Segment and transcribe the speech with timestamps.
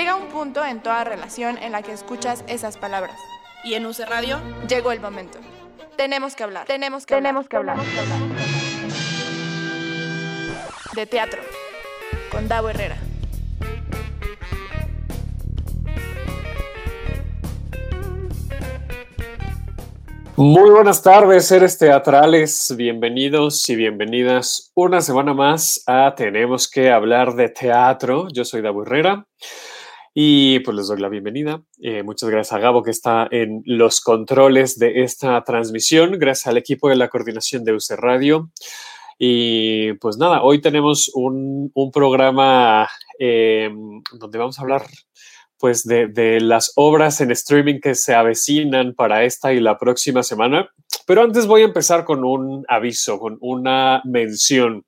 [0.00, 3.18] Llega un punto en toda relación en la que escuchas esas palabras.
[3.64, 5.38] Y en UC Radio llegó el momento.
[5.94, 6.66] Tenemos que hablar.
[6.66, 7.76] Tenemos que tenemos hablar.
[7.76, 8.18] Que hablar.
[10.94, 11.42] De teatro.
[12.32, 12.96] Con Davo Herrera.
[20.36, 22.74] Muy buenas tardes, seres teatrales.
[22.74, 28.28] Bienvenidos y bienvenidas una semana más a Tenemos que hablar de teatro.
[28.32, 29.26] Yo soy Davo Herrera
[30.12, 31.62] y pues les doy la bienvenida.
[31.80, 36.18] Eh, muchas gracias a Gabo que está en los controles de esta transmisión.
[36.18, 38.50] Gracias al equipo de la coordinación de UC Radio.
[39.18, 42.88] Y pues nada, hoy tenemos un, programa
[43.18, 43.70] eh,
[44.12, 44.86] donde vamos a hablar
[45.58, 50.70] pues de, las obras en streaming que se avecinan para esta y la próxima semana.
[51.06, 54.86] Pero antes voy a empezar con un aviso, con una mención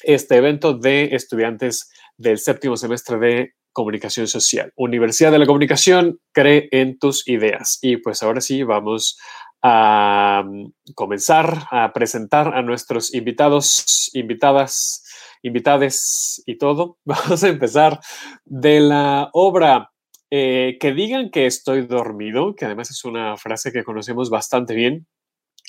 [0.03, 4.71] Este evento de estudiantes del séptimo semestre de comunicación social.
[4.75, 7.79] Universidad de la Comunicación, cree en tus ideas.
[7.81, 9.17] Y pues ahora sí, vamos
[9.63, 15.03] a mm, comenzar a presentar a nuestros invitados, invitadas,
[15.41, 16.97] invitades y todo.
[17.05, 17.99] Vamos a empezar
[18.45, 19.91] de la obra
[20.29, 25.07] eh, que digan que estoy dormido, que además es una frase que conocemos bastante bien.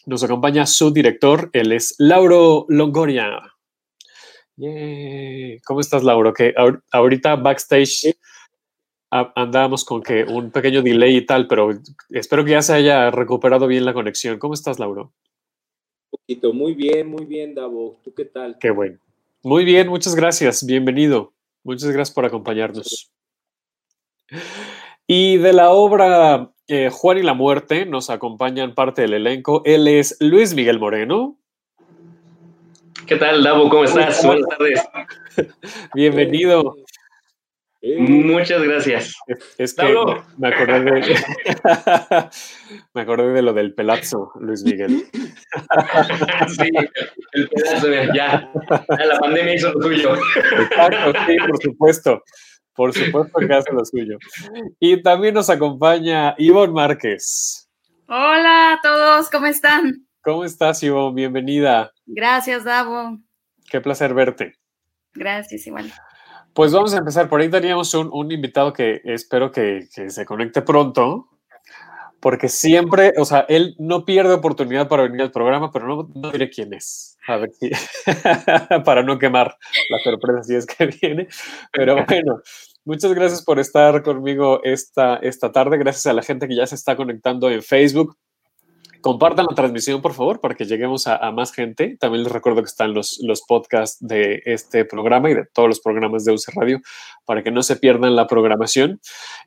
[0.06, 3.54] Nos acompaña su director, él es Lauro Longoria.
[4.57, 6.33] ¿Cómo estás, Lauro?
[6.33, 6.55] Que
[6.93, 8.17] ahorita backstage
[9.11, 11.71] andábamos con que un pequeño delay y tal, pero
[12.11, 14.39] espero que ya se haya recuperado bien la conexión.
[14.39, 15.13] ¿Cómo estás, Lauro?
[16.11, 18.01] Un poquito, muy bien, muy bien, Davo.
[18.03, 18.59] ¿Tú qué tal?
[18.59, 18.99] Qué bueno.
[19.43, 20.65] Muy bien, muchas gracias.
[20.65, 21.33] Bienvenido.
[21.63, 23.13] Muchas gracias por acompañarnos.
[25.07, 29.63] Y de la obra eh, Juan y la Muerte nos acompañan parte del elenco.
[29.65, 31.39] Él es Luis Miguel Moreno.
[33.07, 33.69] ¿Qué tal, Davo?
[33.69, 34.25] ¿Cómo estás?
[34.25, 34.83] Buenas tardes.
[35.95, 36.77] Bienvenido.
[37.99, 39.15] Muchas gracias.
[39.59, 39.95] Es, que
[40.39, 41.17] me acordé de
[42.95, 45.05] me acordé de lo del pelazo, Luis Miguel.
[46.49, 46.71] sí,
[47.33, 48.51] el pelazo, ya.
[48.89, 50.15] La pandemia hizo lo suyo.
[50.15, 52.23] Exacto, sí, por supuesto.
[52.75, 54.17] Por supuesto que hace lo suyo.
[54.81, 57.69] Y también nos acompaña Ivonne Márquez.
[58.09, 60.04] Hola a todos, ¿cómo están?
[60.25, 61.15] ¿Cómo estás, Ivonne?
[61.15, 61.93] Bienvenida.
[62.07, 63.19] Gracias, Davo.
[63.69, 64.55] Qué placer verte.
[65.12, 65.93] Gracias, igual.
[66.55, 67.29] Pues vamos a empezar.
[67.29, 71.29] Por ahí teníamos un, invitado que espero que, se conecte pronto,
[72.21, 76.31] porque siempre, o sea, él no pierde oportunidad para venir al programa, pero no, no
[76.31, 77.19] diré quién es.
[77.29, 77.71] A ver si,
[78.87, 79.59] para no quemar
[79.91, 81.29] la sorpresa si es que viene.
[81.71, 82.41] Pero bueno,
[82.87, 85.77] muchas gracias por estar conmigo esta, esta tarde.
[85.77, 88.17] Gracias a la gente que ya se está conectando en Facebook.
[89.05, 91.99] Compartan la transmisión, por favor, para que lleguemos a, más gente.
[92.01, 95.81] También les recuerdo que están los, los podcasts de este programa y de todos los
[95.81, 96.81] programas de UC Radio
[97.27, 99.03] para que no se pierdan la programación.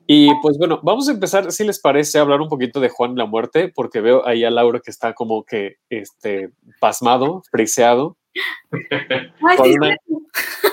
[0.06, 3.16] Y pues bueno, vamos a empezar, si les parece, a hablar un poquito de Juan
[3.16, 8.16] la Muerte, porque veo ahí a Laura que está como que este, pasmado, friseado.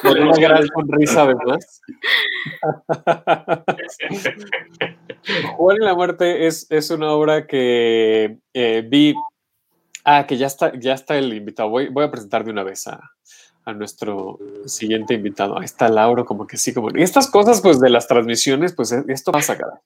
[0.03, 1.81] con, una, gran sonrisa además.
[5.57, 9.13] Juan y la muerte es, es una obra que eh, vi.
[10.03, 11.69] Ah, que ya está, ya está el invitado.
[11.69, 12.99] Voy, voy a presentar de una vez a,
[13.66, 15.57] a nuestro siguiente invitado.
[15.57, 16.89] Ahí está Lauro, como que sí, como.
[16.95, 19.81] Y estas cosas, pues, de las transmisiones, pues e, esto pasa acá.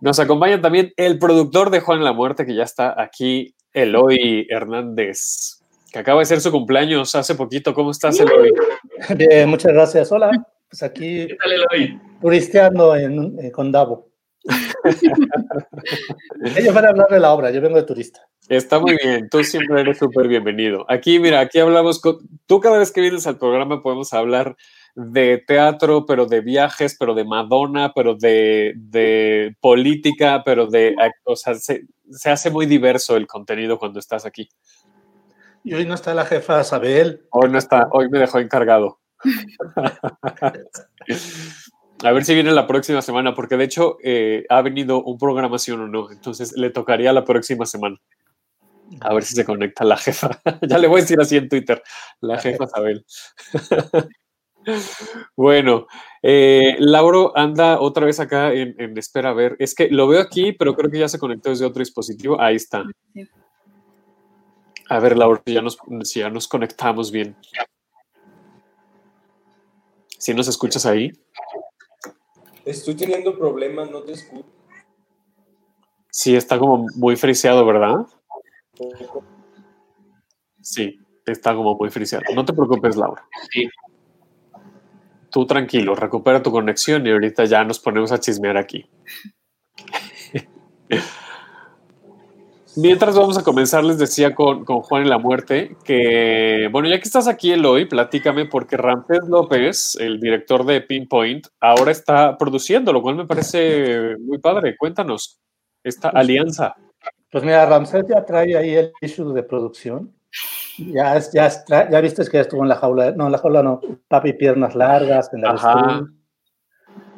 [0.00, 5.60] Nos acompaña también el productor de Juan la Muerte, que ya está aquí, Eloy Hernández
[5.92, 7.74] que acaba de ser su cumpleaños hace poquito.
[7.74, 8.52] ¿Cómo estás, Eloy?
[9.16, 10.12] Bien, muchas gracias.
[10.12, 10.30] Hola,
[10.68, 12.00] pues aquí ¿Qué tal, Eloy?
[12.20, 14.09] turisteando en, eh, con Davo.
[16.56, 18.26] Ellos van a hablar de la obra, yo vengo de turista.
[18.48, 20.84] Está muy bien, tú siempre eres súper bienvenido.
[20.88, 22.18] Aquí, mira, aquí hablamos con...
[22.46, 24.56] Tú cada vez que vienes al programa podemos hablar
[24.94, 30.96] de teatro, pero de viajes, pero de Madonna, pero de, de política, pero de...
[31.24, 34.48] O sea, se, se hace muy diverso el contenido cuando estás aquí.
[35.62, 37.26] Y hoy no está la jefa Sabel.
[37.30, 38.98] Hoy no está, hoy me dejó encargado.
[42.02, 45.80] A ver si viene la próxima semana, porque de hecho eh, ha venido un programación
[45.80, 47.96] o no, entonces le tocaría la próxima semana.
[49.00, 50.40] A ver si se conecta la jefa.
[50.68, 51.82] ya le voy a decir así en Twitter,
[52.20, 53.04] la jefa Sabel.
[55.36, 55.86] bueno,
[56.22, 59.56] eh, Lauro anda otra vez acá en, en, espera a ver.
[59.58, 62.40] Es que lo veo aquí, pero creo que ya se conectó desde otro dispositivo.
[62.40, 62.82] Ahí está.
[64.88, 67.36] A ver, Lauro, si ya nos, si ya nos conectamos bien.
[70.18, 71.12] Si nos escuchas ahí.
[72.70, 74.46] Estoy teniendo problemas, no te escucho.
[76.08, 78.06] Sí, está como muy friseado, ¿verdad?
[80.60, 82.24] Sí, está como muy friseado.
[82.34, 83.26] No te preocupes, Laura.
[83.50, 83.68] Sí.
[85.30, 88.88] Tú tranquilo, recupera tu conexión y ahorita ya nos ponemos a chismear aquí.
[92.76, 96.98] Mientras vamos a comenzar, les decía con, con, Juan y la muerte que, bueno, ya
[96.98, 102.92] que estás aquí, Eloy, platícame, porque Ramsés López, el director de Pinpoint, ahora está produciendo,
[102.92, 104.76] lo cual me parece muy padre.
[104.76, 105.40] Cuéntanos
[105.82, 106.76] esta pues, alianza.
[107.30, 110.14] Pues mira, Ramsés ya trae ahí el issue de producción.
[110.78, 113.62] Ya, es, ya, es, ya viste que estuvo en la jaula, no, en la jaula
[113.62, 116.06] no, papi piernas largas, en la.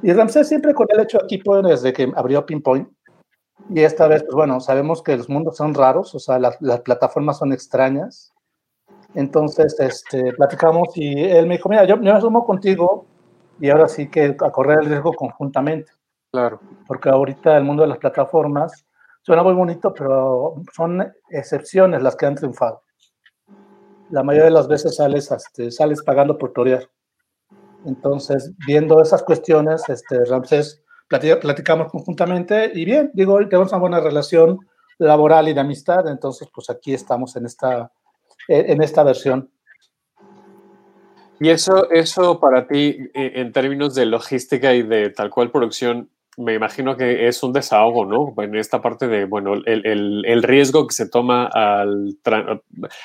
[0.03, 2.89] Y Ramsés siempre con el hecho aquí, pues, desde que abrió Pinpoint,
[3.69, 6.81] y esta vez, pues bueno, sabemos que los mundos son raros, o sea, las, las
[6.81, 8.33] plataformas son extrañas.
[9.15, 13.07] Entonces, este, platicamos y él me dijo, mira, yo, yo me sumo contigo
[13.61, 15.93] y ahora sí que a correr el riesgo conjuntamente.
[16.33, 16.61] Claro.
[16.87, 18.87] Porque ahorita el mundo de las plataformas
[19.21, 22.83] suena muy bonito, pero son excepciones las que han triunfado.
[24.11, 26.89] La mayoría de las veces sales, este, sales pagando por torear.
[27.85, 30.82] Entonces, viendo esas cuestiones, este, Ramsés
[31.19, 34.59] platicamos conjuntamente y bien, digo, tenemos una buena relación
[34.99, 37.93] laboral y de amistad, entonces pues aquí estamos en esta,
[38.49, 39.51] en esta versión.
[41.41, 46.55] Y eso, eso para ti, en términos de logística y de tal cual producción, me
[46.55, 48.35] imagino que es un desahogo, ¿no?
[48.43, 52.17] En esta parte de, bueno, el, el, el riesgo que se toma al,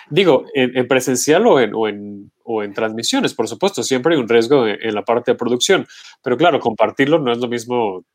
[0.09, 4.21] digo, en, en presencial o en, o en, o, en, transmisiones, por supuesto, siempre hay
[4.21, 5.85] un riesgo en, la parte de producción,
[6.23, 8.05] pero claro, compartirlo no es lo mismo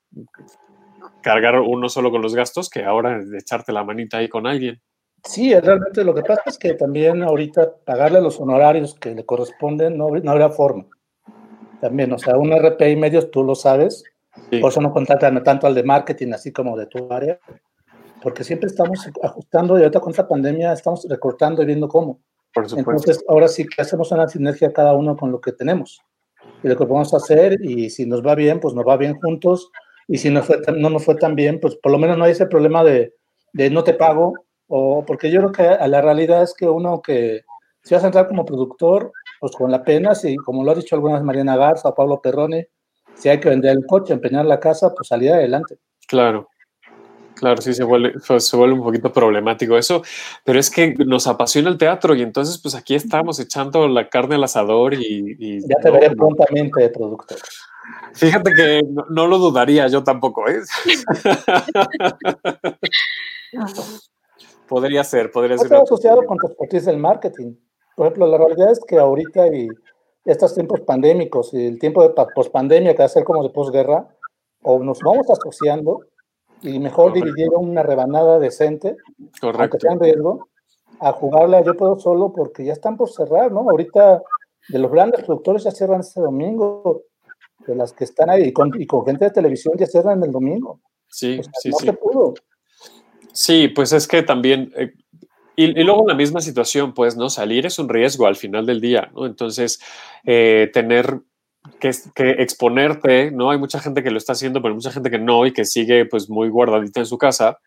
[1.23, 4.81] cargar uno solo con los gastos que ahora echarte la manita ahí con alguien.
[5.25, 9.97] Sí, realmente lo que pasa es que también ahorita pagarle los honorarios que le corresponden
[9.97, 10.87] no, no habrá forma.
[11.81, 14.05] También, o sea, un RP y medios, tú lo sabes,
[14.51, 14.59] Sí.
[14.59, 17.39] Por eso no contratan tanto al de marketing, así como de tu área,
[18.23, 22.21] porque siempre estamos ajustando y ahorita con esta pandemia estamos recortando y viendo cómo.
[22.55, 22.91] Por supuesto.
[22.91, 26.01] Entonces, ahora sí que hacemos una sinergia cada uno con lo que tenemos
[26.63, 29.71] y lo que podemos hacer y si nos va bien, pues nos va bien juntos
[30.07, 32.33] y si no, fue, no nos fue tan bien, pues por lo menos no hay
[32.33, 33.15] ese problema de,
[33.53, 34.35] de no te pago
[34.69, 37.43] o porque yo creo que la realidad es que uno que
[37.83, 40.95] si vas a entrar como productor, pues con la pena, si como lo ha dicho
[40.95, 42.69] alguna vez Mariana Garza o Pablo Perrone,
[43.15, 45.79] si hay que vender el coche, empeñar la casa, pues salir adelante.
[46.07, 46.49] Claro,
[47.35, 50.03] claro, sí se vuelve, se vuelve un poquito problemático eso,
[50.45, 54.37] pero es que nos apasiona el teatro y entonces pues aquí estamos echando la carne
[54.37, 55.37] al asador y...
[55.39, 57.39] y ya te no, veré prontamente de productor.
[58.15, 60.61] Fíjate que no, no, lo dudaría yo tampoco, ¿eh?
[64.69, 65.75] podría ser, podría ser.
[65.75, 67.55] Asociado con tu expertise del marketing.
[67.97, 69.69] Por ejemplo, la realidad es que ahorita y
[70.25, 74.09] estos tiempos pandémicos y el tiempo de pospandemia que va a ser como de posguerra,
[74.63, 76.01] o nos vamos asociando
[76.63, 78.97] y mejor dividir una rebanada decente,
[79.41, 79.63] Correcto.
[79.63, 80.49] aunque sea en riesgo,
[81.01, 83.69] a jugarla yo puedo solo porque ya están por cerrar, ¿no?
[83.69, 84.23] Ahorita
[84.69, 87.03] de los grandes productores ya cierran este domingo,
[87.67, 90.31] de las que están ahí, y con, y con gente de televisión ya cierran el
[90.31, 90.81] domingo.
[91.09, 91.87] Sí, o sea, sí, no sí.
[91.87, 92.35] se pudo.
[93.33, 94.93] Sí, pues es que también, eh,
[95.57, 97.29] y, y, luego la misma situación, pues, ¿no?
[97.31, 99.27] Salir es un riesgo al final del día, ¿no?
[99.27, 99.81] Entonces,
[100.25, 101.21] eh, tener
[101.79, 103.51] que, que, exponerte, ¿no?
[103.51, 106.07] Hay mucha gente que lo está haciendo, pero mucha gente que no y que sigue,
[106.07, 107.59] pues, muy guardadita en su casa.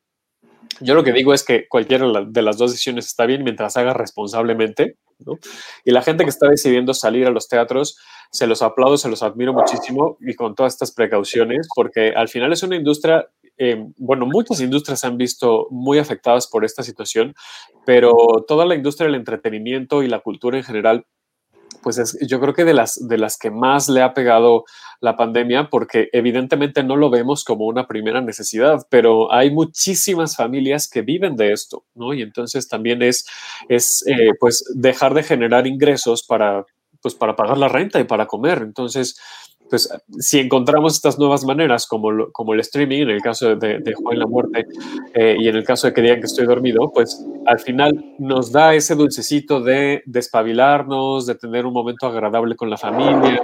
[0.81, 3.93] Yo lo que digo es que cualquiera de las dos decisiones está bien mientras haga
[3.93, 5.37] responsablemente, ¿no?
[5.83, 7.97] Y la gente que está decidiendo salir a los teatros,
[8.31, 12.51] se los aplaudo, se los admiro muchísimo y con todas estas precauciones, porque al final
[12.51, 13.27] es una industria
[13.57, 17.33] eh, bueno, muchas industrias se han visto muy afectadas por esta situación,
[17.85, 18.13] pero
[18.47, 21.05] toda la industria del entretenimiento y la cultura en general,
[21.81, 24.65] pues es, yo creo que de las, de las que más le ha pegado
[25.01, 30.89] la pandemia, porque evidentemente no lo vemos como una primera necesidad, pero hay muchísimas familias
[30.89, 32.13] que viven de esto, ¿no?
[32.13, 33.25] Y entonces también es,
[33.69, 36.65] es eh, pues dejar de generar ingresos para,
[37.01, 38.63] pues para pagar la renta y para comer.
[38.63, 39.15] Entonces,
[39.69, 43.93] pues si encontramos estas nuevas maneras, como, como el streaming, en el caso de, de
[43.93, 44.65] Juan la Muerte,
[45.13, 48.51] eh, y en el caso de que digan que estoy dormido, pues al final nos
[48.51, 53.41] da ese dulcecito de despabilarnos, de tener un momento agradable con la familia,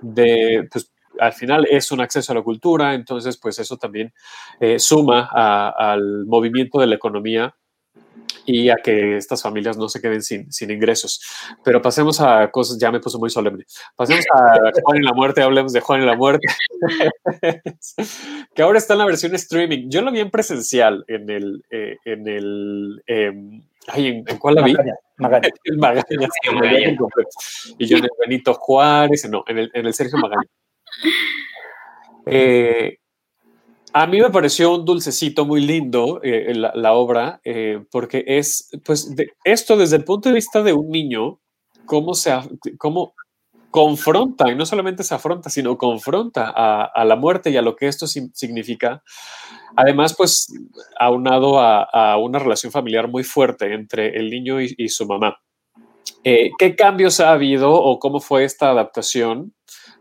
[0.00, 4.12] de, pues al final es un acceso a la cultura, entonces pues eso también
[4.58, 7.54] eh, suma al movimiento de la economía
[8.46, 11.20] y a que estas familias no se queden sin, sin, ingresos.
[11.64, 13.64] Pero pasemos a cosas, ya me puso muy solemne.
[13.96, 16.46] Pasemos a Juan en la muerte, hablemos de Juan en la muerte,
[18.54, 19.88] que ahora está en la versión streaming.
[19.88, 23.32] Yo lo vi en presencial en el, eh, en el, eh,
[23.88, 24.74] ay, ¿en, cuál la vi?
[25.16, 25.48] Magaña.
[25.64, 26.04] El Magaña.
[27.78, 30.42] Y yo en el Benito Juárez, no, en el, en el Sergio Magaña.
[32.26, 32.99] Eh,
[33.92, 38.70] a mí me pareció un dulcecito muy lindo eh, la, la, obra, eh, porque es,
[38.84, 41.40] pues, de, esto desde el punto de vista de un niño,
[41.86, 42.32] cómo se,
[42.78, 43.14] cómo
[43.70, 47.86] confronta, y no solamente se afronta, sino confronta a, la muerte y a lo que
[47.86, 49.02] esto significa.
[49.76, 50.48] Además, pues,
[50.98, 55.36] aunado a, a, una relación familiar muy fuerte entre el niño y, y su mamá.
[56.24, 59.54] Eh, ¿Qué cambios ha habido o cómo fue esta adaptación?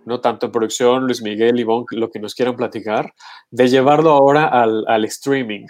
[0.06, 3.14] No tanto en producción, Luis Miguel, Ivonne, lo que nos quieran platicar,
[3.52, 5.68] de llevarlo ahora al, al streaming.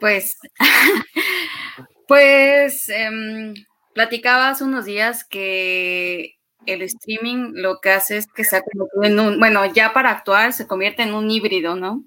[0.00, 0.38] Pues,
[2.08, 3.54] pues eh,
[3.94, 6.34] platicaba unos días que
[6.66, 10.10] el streaming lo que hace es que se ha convertido en un, bueno, ya para
[10.10, 12.04] actuar se convierte en un híbrido, ¿no?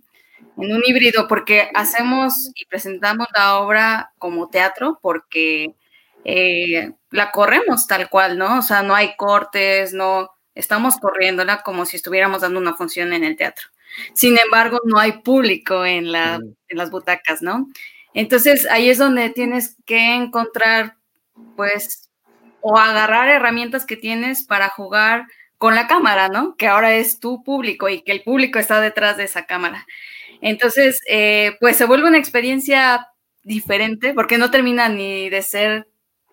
[0.57, 5.75] En un híbrido porque hacemos y presentamos la obra como teatro porque
[6.23, 8.59] eh, la corremos tal cual, ¿no?
[8.59, 13.23] O sea, no hay cortes, no estamos corriéndola como si estuviéramos dando una función en
[13.23, 13.67] el teatro.
[14.13, 17.67] Sin embargo, no hay público en, la, en las butacas, ¿no?
[18.13, 20.97] Entonces, ahí es donde tienes que encontrar,
[21.55, 22.09] pues,
[22.61, 25.25] o agarrar herramientas que tienes para jugar
[25.57, 26.55] con la cámara, ¿no?
[26.55, 29.85] Que ahora es tu público y que el público está detrás de esa cámara.
[30.41, 33.07] Entonces, eh, pues se vuelve una experiencia
[33.43, 35.87] diferente porque no termina ni de ser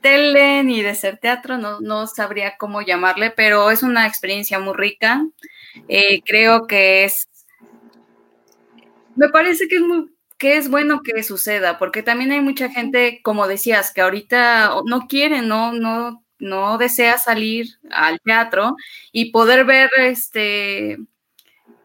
[0.05, 4.75] tele ni de ser teatro, no, no sabría cómo llamarle, pero es una experiencia muy
[4.75, 5.27] rica.
[5.89, 7.27] Eh, creo que es,
[9.17, 13.21] me parece que es muy, que es bueno que suceda, porque también hay mucha gente,
[13.23, 18.77] como decías, que ahorita no quiere, no, no, no desea salir al teatro
[19.13, 20.99] y poder ver este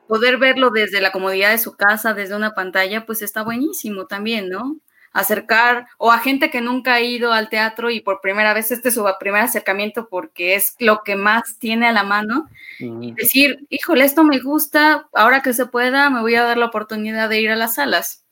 [0.07, 4.49] poder verlo desde la comodidad de su casa, desde una pantalla, pues está buenísimo también,
[4.49, 4.77] ¿no?
[5.11, 8.89] Acercar o a gente que nunca ha ido al teatro y por primera vez este
[8.89, 12.47] es su primer acercamiento porque es lo que más tiene a la mano
[12.79, 16.67] y decir, híjole, esto me gusta, ahora que se pueda me voy a dar la
[16.67, 18.25] oportunidad de ir a las salas.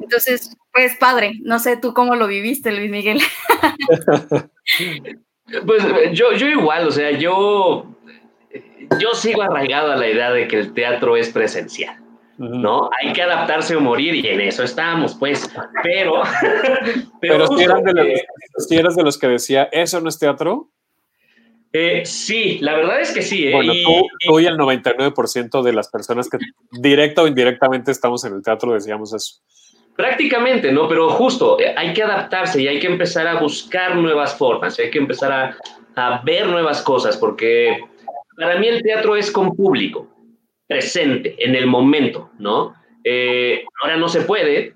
[0.00, 3.20] Entonces, pues padre, no sé tú cómo lo viviste, Luis Miguel.
[5.66, 7.86] pues yo, yo igual, o sea, yo,
[8.98, 12.02] yo sigo arraigado a la idea de que el teatro es presencial.
[12.38, 12.90] ¿No?
[13.00, 15.50] Hay que adaptarse o morir y en eso estamos, pues.
[15.82, 16.22] Pero.
[17.20, 20.18] pero, pero si, eran de los, si, eras de los que decía, ¿eso no es
[20.18, 20.70] teatro?
[21.72, 23.48] Eh, sí, la verdad es que sí.
[23.48, 23.52] ¿eh?
[23.52, 26.38] Bueno, tú, tú, y el 99% de las personas que
[26.70, 29.40] directa o indirectamente estamos en el teatro decíamos eso.
[29.96, 30.88] Prácticamente, ¿no?
[30.88, 34.90] Pero justo, eh, hay que adaptarse y hay que empezar a buscar nuevas formas, hay
[34.90, 35.56] que empezar a,
[35.96, 37.78] a ver nuevas cosas, porque
[38.36, 40.08] para mí el teatro es con público
[40.72, 42.74] presente, en el momento, ¿no?
[43.04, 44.74] Eh, ahora no se puede,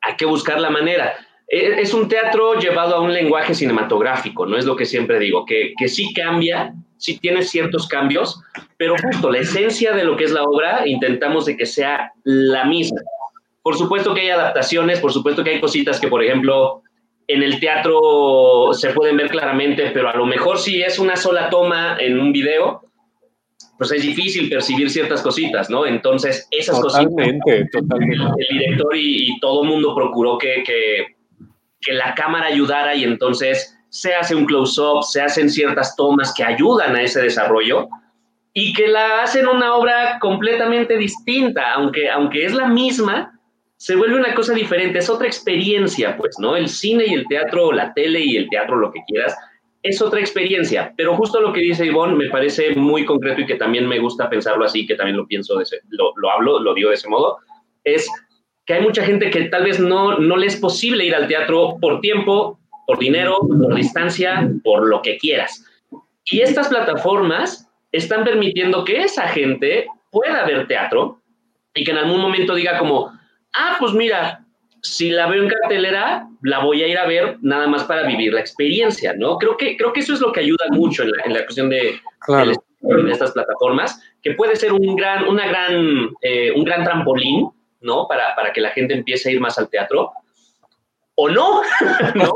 [0.00, 1.14] hay que buscar la manera.
[1.48, 4.56] Eh, es un teatro llevado a un lenguaje cinematográfico, ¿no?
[4.56, 8.40] Es lo que siempre digo, que, que sí cambia, sí tiene ciertos cambios,
[8.76, 12.64] pero justo la esencia de lo que es la obra intentamos de que sea la
[12.64, 13.00] misma.
[13.62, 16.82] Por supuesto que hay adaptaciones, por supuesto que hay cositas que, por ejemplo,
[17.26, 21.50] en el teatro se pueden ver claramente, pero a lo mejor si es una sola
[21.50, 22.82] toma en un video,
[23.78, 25.86] pues es difícil percibir ciertas cositas, ¿no?
[25.86, 27.82] Entonces, esas totalmente, cositas.
[27.82, 31.06] Totalmente, El director y, y todo el mundo procuró que, que,
[31.80, 36.44] que, la cámara ayudara y entonces se hace un close-up, se hacen ciertas tomas que
[36.44, 37.88] ayudan a ese desarrollo
[38.52, 43.38] y que la hacen una obra completamente distinta, aunque, aunque es la misma,
[43.76, 46.56] se vuelve una cosa diferente, es otra experiencia, pues, ¿no?
[46.56, 49.36] El cine y el teatro, la tele y el teatro, lo que quieras,
[49.86, 53.54] es otra experiencia, pero justo lo que dice Ivonne me parece muy concreto y que
[53.54, 56.74] también me gusta pensarlo así, que también lo pienso, de ese, lo, lo, hablo, lo
[56.74, 57.38] digo de ese modo,
[57.84, 58.08] es
[58.64, 61.76] que hay mucha gente que tal vez no, no le es posible ir al teatro
[61.80, 65.64] por tiempo, por dinero, por distancia, por lo que quieras.
[66.24, 71.20] Y estas plataformas están permitiendo que esa gente pueda ver teatro
[71.74, 73.12] y que en algún momento diga como,
[73.52, 74.45] ah, pues mira,
[74.86, 78.32] si la veo en cartelera, la voy a ir a ver nada más para vivir
[78.32, 79.38] la experiencia, ¿no?
[79.38, 81.68] Creo que, creo que eso es lo que ayuda mucho en la, en la cuestión
[81.68, 82.00] de...
[82.20, 82.52] Claro.
[82.82, 87.48] en estas plataformas, que puede ser un gran, una gran, eh, un gran trampolín,
[87.80, 88.06] ¿no?
[88.08, 90.12] Para, para que la gente empiece a ir más al teatro.
[91.14, 91.62] O no,
[92.14, 92.32] ¿no?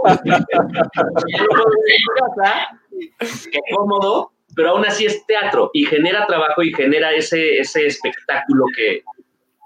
[3.51, 8.65] Qué cómodo, pero aún así es teatro y genera trabajo y genera ese, ese espectáculo
[8.75, 9.03] que,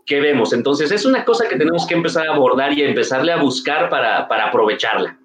[0.07, 0.53] que vemos.
[0.53, 4.29] Entonces es una cosa que tenemos que empezar a abordar y empezarle a buscar para,
[4.29, 5.19] para aprovecharla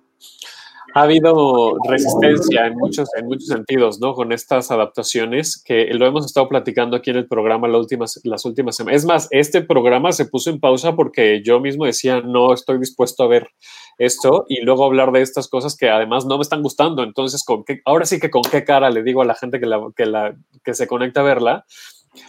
[0.93, 4.13] ha habido resistencia en muchos, en muchos sentidos, ¿no?
[4.13, 8.45] Con estas adaptaciones que lo hemos estado platicando aquí en el programa las últimas, las
[8.45, 9.01] últimas semanas.
[9.01, 13.23] Es más, este programa se puso en pausa porque yo mismo decía, no estoy dispuesto
[13.23, 13.49] a ver
[13.97, 17.03] esto y luego hablar de estas cosas que además no me están gustando.
[17.03, 19.65] Entonces, ¿con qué, ahora sí que con qué cara le digo a la gente que,
[19.65, 21.65] la, que, la, que se conecta a verla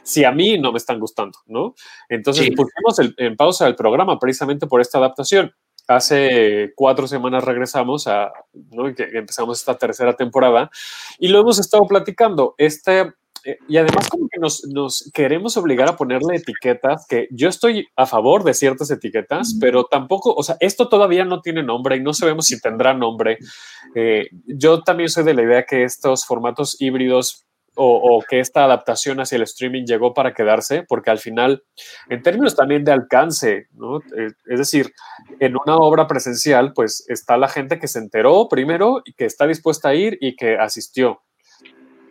[0.02, 1.74] si a mí no me están gustando, ¿no?
[2.08, 5.52] Entonces pusimos en pausa el programa precisamente por esta adaptación
[5.90, 8.32] hace cuatro semanas regresamos a,
[8.70, 8.86] ¿no?
[8.86, 10.70] empezamos esta tercera temporada
[11.18, 12.54] y lo hemos estado platicando.
[12.58, 13.12] Este,
[13.44, 17.88] eh, y además como que nos, nos, queremos obligar a ponerle etiquetas, que yo estoy
[17.96, 22.00] a favor de ciertas etiquetas, pero tampoco, o sea, esto todavía no tiene nombre y
[22.00, 23.38] no sabemos si tendrá nombre.
[23.94, 27.46] Eh, yo también soy de la idea que estos formatos híbridos
[27.76, 31.62] o, que esta adaptación hacia el streaming llegó para quedarse, porque al final,
[32.08, 33.98] en términos también de alcance, ¿no?
[33.98, 34.92] Eh, es decir,
[35.38, 39.46] en una obra presencial, pues está la gente que se enteró primero y que está
[39.46, 41.22] dispuesta a ir y que asistió.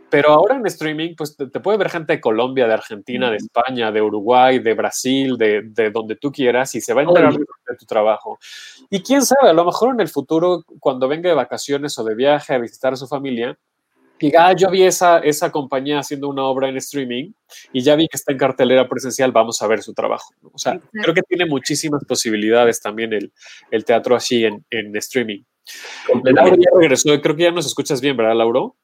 [0.10, 3.92] Pero ahora en streaming, pues te, puede ver gente de Colombia, de Argentina, de España,
[3.92, 7.76] de Uruguay, de Brasil, de, de donde tú quieras y se va a enterar de
[7.78, 8.40] tu trabajo.
[8.90, 12.16] Y quién sabe, a lo mejor en el futuro, cuando venga de vacaciones o de
[12.16, 13.56] viaje a visitar a su familia,
[14.28, 17.32] diga, ah, yo vi esa, esa compañía haciendo una obra en streaming
[17.74, 20.34] y ya vi que está en cartelera presencial, vamos a ver su trabajo.
[20.52, 23.32] O sea, creo que tiene muchísimas posibilidades también el,
[23.72, 25.44] el teatro así en, en streaming.
[26.24, 28.76] Lauro ya regresó, creo que ya nos escuchas bien, ¿verdad, Lauro?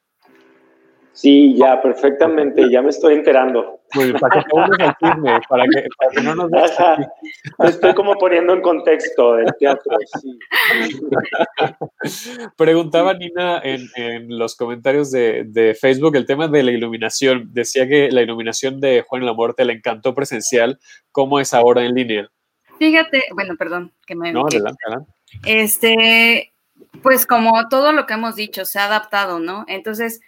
[1.15, 3.79] Sí, ya, perfectamente, ya me estoy enterando.
[3.93, 8.51] Muy bien, para que te para que, para que no nos Me estoy como poniendo
[8.53, 10.37] en contexto el teatro, sí.
[12.57, 17.49] Preguntaba Nina en, en los comentarios de, de, Facebook el tema de la iluminación.
[17.53, 20.79] Decía que la iluminación de Juan la Muerte le encantó presencial.
[21.13, 22.29] ¿Cómo es ahora en línea?
[22.77, 24.33] Fíjate, bueno, perdón, que me...
[24.33, 25.11] No, adelante, adelante.
[25.45, 26.51] Este,
[27.01, 29.63] pues como todo lo que hemos dicho, se ha adaptado, ¿no?
[29.69, 30.19] Entonces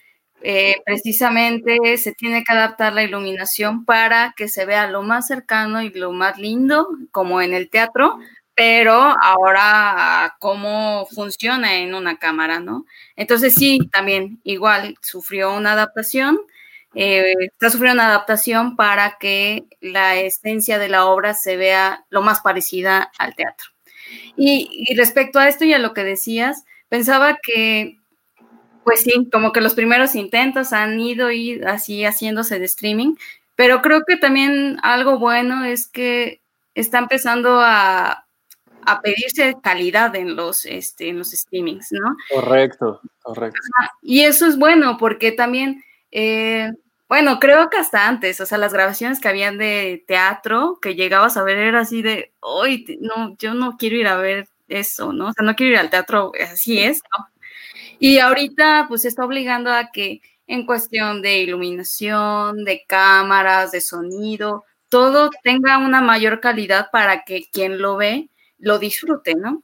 [0.41, 5.82] eh, precisamente se tiene que adaptar la iluminación para que se vea lo más cercano
[5.82, 8.19] y lo más lindo, como en el teatro,
[8.54, 12.86] pero ahora cómo funciona en una cámara, ¿no?
[13.15, 16.39] Entonces sí, también igual sufrió una adaptación,
[16.93, 22.21] eh, está sufriendo una adaptación para que la esencia de la obra se vea lo
[22.21, 23.69] más parecida al teatro.
[24.36, 27.97] Y, y respecto a esto y a lo que decías, pensaba que
[28.88, 33.15] pues sí, como que los primeros intentos han ido y así haciéndose de streaming,
[33.54, 36.39] pero creo que también algo bueno es que
[36.73, 38.23] está empezando a,
[39.04, 42.15] pedirse calidad en los, este, en los streamings, ¿no?
[42.34, 43.60] Correcto, correcto.
[44.02, 46.71] y eso es bueno porque también, eh,
[47.10, 51.36] bueno, creo que hasta antes, o sea, las grabaciones que habían de teatro que llegabas
[51.36, 55.28] a ver era así de, hoy, no, yo no quiero ir a ver eso, ¿no?
[55.28, 57.28] O sea, no quiero ir al teatro, así es, ¿no?
[58.00, 64.64] Y ahorita pues está obligando a que en cuestión de iluminación, de cámaras, de sonido,
[64.90, 68.30] todo tenga una mayor calidad para que quien lo ve
[68.60, 69.64] lo disfrute, ¿no?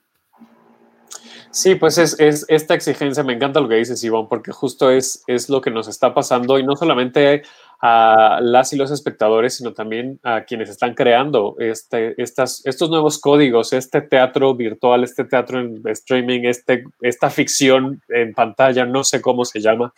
[1.50, 5.24] Sí, pues es, es, esta exigencia, me encanta lo que dices, Iván, porque justo es,
[5.28, 7.44] es lo que nos está pasando y no solamente
[7.86, 13.74] a las y los espectadores, sino también a quienes están creando este, estos nuevos códigos,
[13.74, 19.44] este teatro virtual, este teatro en streaming, este, esta ficción en pantalla, no sé cómo
[19.44, 19.94] se llama,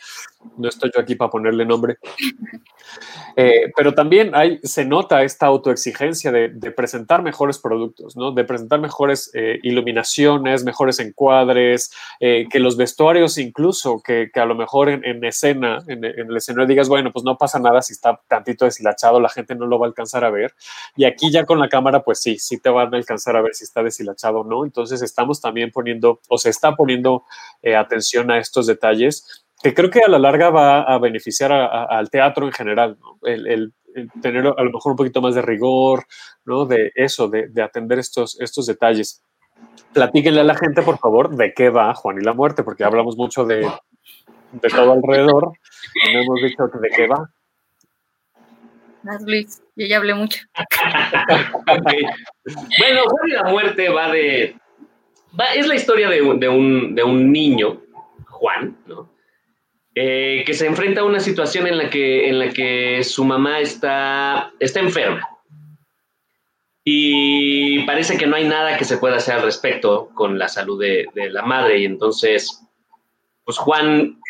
[0.56, 1.98] no estoy yo aquí para ponerle nombre.
[3.36, 9.30] Eh, pero también hay, se nota esta autoexigencia de, presentar mejores productos, de presentar mejores
[9.34, 15.22] eh, iluminaciones, mejores encuadres, eh, que los vestuarios incluso, que, a lo mejor en, en
[15.24, 19.20] escena, en, en el escenario digas, bueno, pues no pasa nada si está tantito deshilachado,
[19.20, 20.54] la gente no lo va a alcanzar a ver.
[20.96, 23.54] Y aquí ya con la cámara, pues sí, sí te van a alcanzar a ver
[23.54, 24.64] si está deshilachado o no.
[24.64, 27.24] Entonces estamos también poniendo, o se está poniendo
[27.62, 32.10] eh, atención a estos detalles que creo que a la larga va a beneficiar al
[32.10, 33.72] teatro en general, el,
[34.20, 36.04] tener a lo mejor un poquito más de rigor,
[36.44, 36.66] ¿no?
[36.66, 39.22] De eso, de, atender estos, estos detalles.
[39.92, 43.16] Platíquenle a la gente, por favor, de qué va Juan y la muerte, porque hablamos
[43.16, 43.60] mucho de,
[44.52, 45.52] de todo alrededor,
[46.12, 47.30] no hemos dicho de qué va.
[49.26, 50.40] Luis, yo ya hablé mucho.
[52.78, 54.56] Bueno, Juan y la muerte va de.
[55.54, 57.82] Es la historia de un, de, un, de un niño,
[58.26, 59.10] Juan, ¿no?
[59.96, 63.60] eh, que se enfrenta a una situación en la que, en la que su mamá
[63.60, 65.26] está, está enferma.
[66.84, 70.80] Y parece que no hay nada que se pueda hacer al respecto con la salud
[70.80, 71.78] de, de la madre.
[71.78, 72.62] Y entonces,
[73.44, 74.20] pues Juan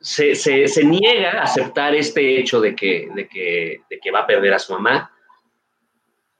[0.00, 4.72] se, niega a aceptar este hecho de que, de, que, va a perder a su
[4.72, 5.10] mamá.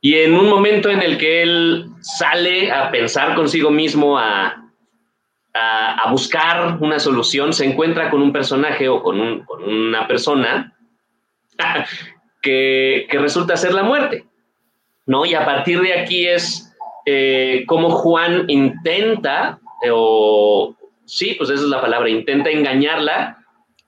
[0.01, 4.65] Y en un momento en el que él sale a pensar consigo mismo, a,
[5.55, 10.77] a, buscar una solución, se encuentra con un personaje o con, un, con una persona
[12.43, 14.25] que, resulta ser la muerte.
[15.07, 15.27] ¿no?
[15.27, 21.63] Y a partir de aquí es eh, cómo Juan intenta, eh, o sí, pues esa
[21.63, 23.38] es la palabra, intenta engañarla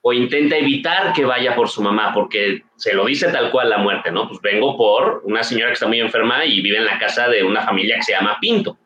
[0.03, 3.79] o intenta evitar que vaya por su mamá, porque se lo dice tal cual la
[3.79, 4.29] muerte, ¿no?
[4.29, 7.45] Pues vengo por una señora que está muy enferma y vive en la casa de
[7.45, 8.79] una familia que se llama Pinto.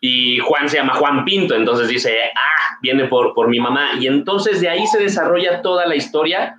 [0.00, 3.92] Y Juan se llama Juan Pinto, entonces dice, ah, viene por, por mi mamá.
[3.98, 6.56] Y entonces de ahí se desarrolla toda la historia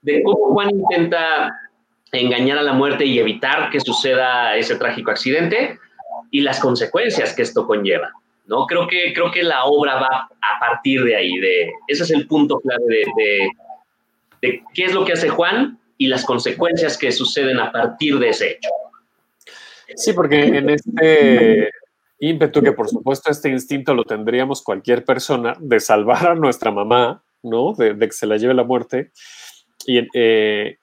[0.00, 1.52] de cómo Juan intenta
[2.12, 5.78] engañar a la muerte y evitar que suceda ese trágico accidente
[6.30, 8.10] y las consecuencias que esto conlleva.
[8.46, 8.66] ¿No?
[8.66, 12.26] Creo, que, creo que la obra va a partir de ahí, de, ese es el
[12.26, 17.70] punto clave de, qué es lo que hace Juan y las consecuencias que suceden a
[17.70, 18.70] partir de ese hecho.
[19.94, 21.70] Sí, porque en este
[22.18, 27.22] ímpetu, que por supuesto este instinto lo tendríamos cualquier persona, de salvar a nuestra mamá,
[27.42, 27.74] ¿no?
[27.74, 29.12] De, de que se la lleve la muerte,
[29.86, 30.78] y eh,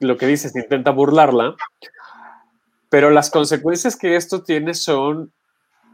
[0.00, 1.56] lo que dices, intenta burlarla,
[2.88, 5.32] pero las consecuencias que esto tiene son,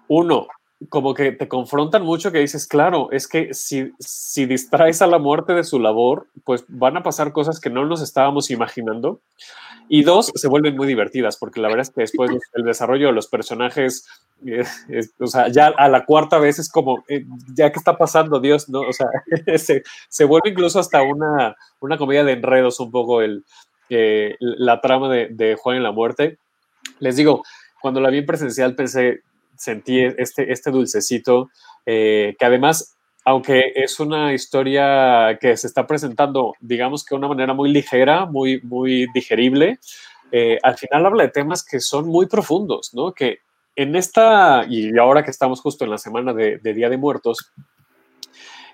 [0.09, 0.49] uno,
[0.89, 5.19] como que te confrontan mucho que dices, claro, es que si, si distraes a la
[5.19, 9.21] muerte de su labor, pues van a pasar cosas que no nos estábamos imaginando.
[9.89, 13.13] Y dos, se vuelven muy divertidas, porque la verdad es que después el desarrollo de
[13.13, 14.07] los personajes,
[14.47, 17.99] eh, es, o sea, ya a la cuarta vez es como, eh, ya que está
[17.99, 18.81] pasando, Dios, ¿no?
[18.81, 19.09] O sea,
[19.59, 23.45] se, se, vuelve incluso hasta una, una comedia de enredos un poco el,
[23.91, 26.39] eh, la trama de, de, Juan en la muerte.
[26.99, 27.43] Les digo,
[27.83, 29.21] cuando la vi en presencial pensé,
[29.57, 31.51] sentí este, este dulcecito,
[31.87, 37.29] eh, que además, aunque es una historia que se está presentando, digamos que de una
[37.29, 39.79] manera muy ligera, muy, muy digerible,
[40.33, 43.13] eh, al final habla de temas que son muy profundos, ¿no?
[43.13, 43.39] Que
[43.77, 47.53] en esta, y ahora que estamos justo en la semana de, Día de Muertos,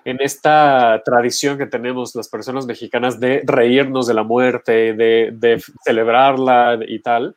[0.03, 5.61] en esta tradición que tenemos las personas mexicanas de reírnos de la muerte, de, de
[5.83, 7.35] celebrarla y tal,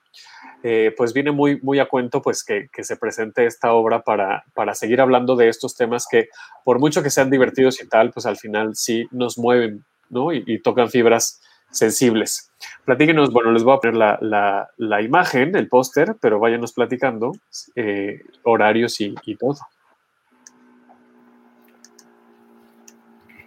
[0.66, 4.44] eh, pues viene muy, muy a cuento pues que, que, se presente esta obra para,
[4.54, 6.30] para seguir hablando de estos temas que
[6.64, 10.32] por mucho que sean divertidos y tal, pues al final sí nos mueven, ¿no?
[10.32, 12.50] Y, y tocan fibras sensibles.
[12.86, 17.32] Platíquenos, bueno, les voy a poner la, la, la imagen, el póster, pero váyanos platicando
[17.76, 19.58] eh, horarios y, y todo.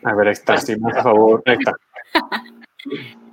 [0.04, 1.42] A ver, ahí está, sí, por favor.
[1.48, 1.74] Ahí está.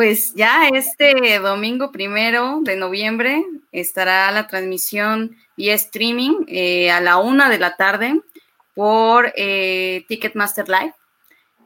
[0.00, 7.18] Pues ya este domingo primero de noviembre estará la transmisión vía streaming eh, a la
[7.18, 8.18] una de la tarde
[8.74, 10.94] por eh, Ticketmaster Live.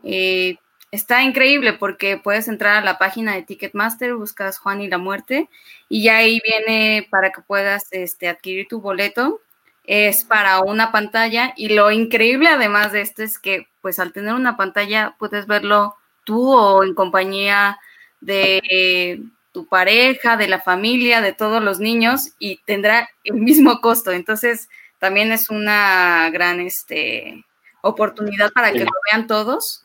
[0.03, 0.57] Eh,
[0.91, 5.49] está increíble porque puedes entrar a la página de Ticketmaster, buscas Juan y la muerte
[5.89, 9.43] y ya ahí viene para que puedas este, adquirir tu boleto
[9.85, 14.35] es para una pantalla y lo increíble además de esto es que pues al tener
[14.35, 15.95] una pantalla puedes verlo
[16.25, 17.79] tú o en compañía
[18.25, 24.11] de tu pareja, de la familia, de todos los niños y tendrá el mismo costo.
[24.11, 27.45] Entonces también es una gran este,
[27.83, 29.85] oportunidad para que lo vean todos.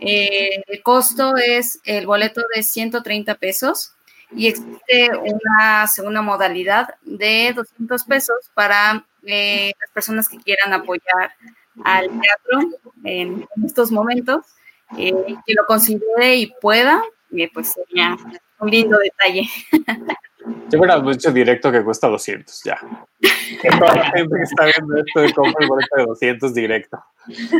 [0.00, 3.92] Eh, el costo es el boleto de 130 pesos
[4.34, 11.32] y existe una segunda modalidad de 200 pesos para eh, las personas que quieran apoyar
[11.84, 14.46] al teatro en, en estos momentos,
[14.96, 15.12] eh,
[15.44, 17.02] que lo considere y pueda,
[17.36, 18.16] eh, pues sería
[18.60, 19.48] un lindo detalle.
[20.70, 22.78] Yo hubiera hecho directo que cuesta 200, ya.
[23.20, 26.98] Que toda la gente que está viendo esto de compra el boleto de 200 directo.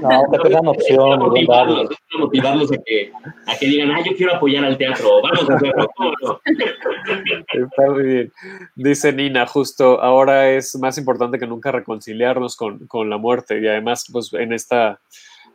[0.00, 1.18] No, que tengan opción.
[1.18, 3.12] Motivarlos, motivarlos a que,
[3.46, 5.90] a que digan, ah, yo quiero apoyar al teatro, vamos a hacerlo.
[7.52, 8.32] Está muy bien.
[8.76, 13.66] Dice Nina, justo ahora es más importante que nunca reconciliarnos con, con la muerte y
[13.66, 15.00] además, pues en esta,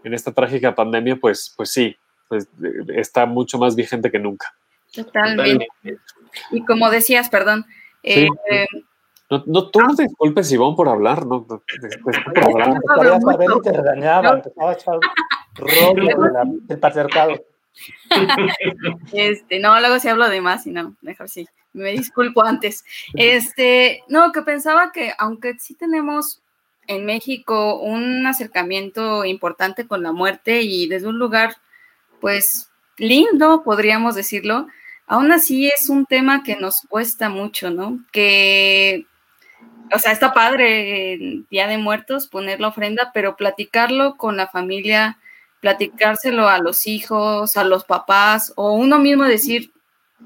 [0.04, 1.98] en esta trágica pandemia, pues, pues sí,
[2.28, 2.48] pues,
[2.90, 4.54] está mucho más vigente que nunca.
[4.94, 5.68] Totalmente.
[6.52, 7.66] Y como decías, perdón.
[8.04, 8.28] Eh.
[9.30, 11.48] No, no, tú no te disculpes, Ivonne, por hablar, ¿no?
[11.82, 12.78] Después por hablar.
[12.78, 15.00] Y te regañaba, empezaba a echar
[15.56, 17.34] rollo del patriarcado.
[19.12, 22.86] Este, no, luego sí hablo de más y no, mejor sí, me disculpo antes.
[23.14, 26.42] Este, no, que pensaba que aunque sí tenemos
[26.88, 31.56] en México un acercamiento importante con la muerte y desde un lugar,
[32.20, 34.68] pues, lindo, podríamos decirlo,
[35.08, 38.00] aún así es un tema que nos cuesta mucho, ¿no?
[38.12, 39.06] Que,
[39.94, 44.48] o sea, está padre el Día de Muertos poner la ofrenda, pero platicarlo con la
[44.48, 45.20] familia,
[45.60, 49.72] platicárselo a los hijos, a los papás, o uno mismo decir,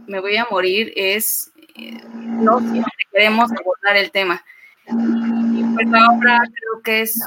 [0.07, 4.43] me voy a morir, es, eh, no siempre queremos abordar el tema.
[4.87, 7.21] Y pues ahora creo que es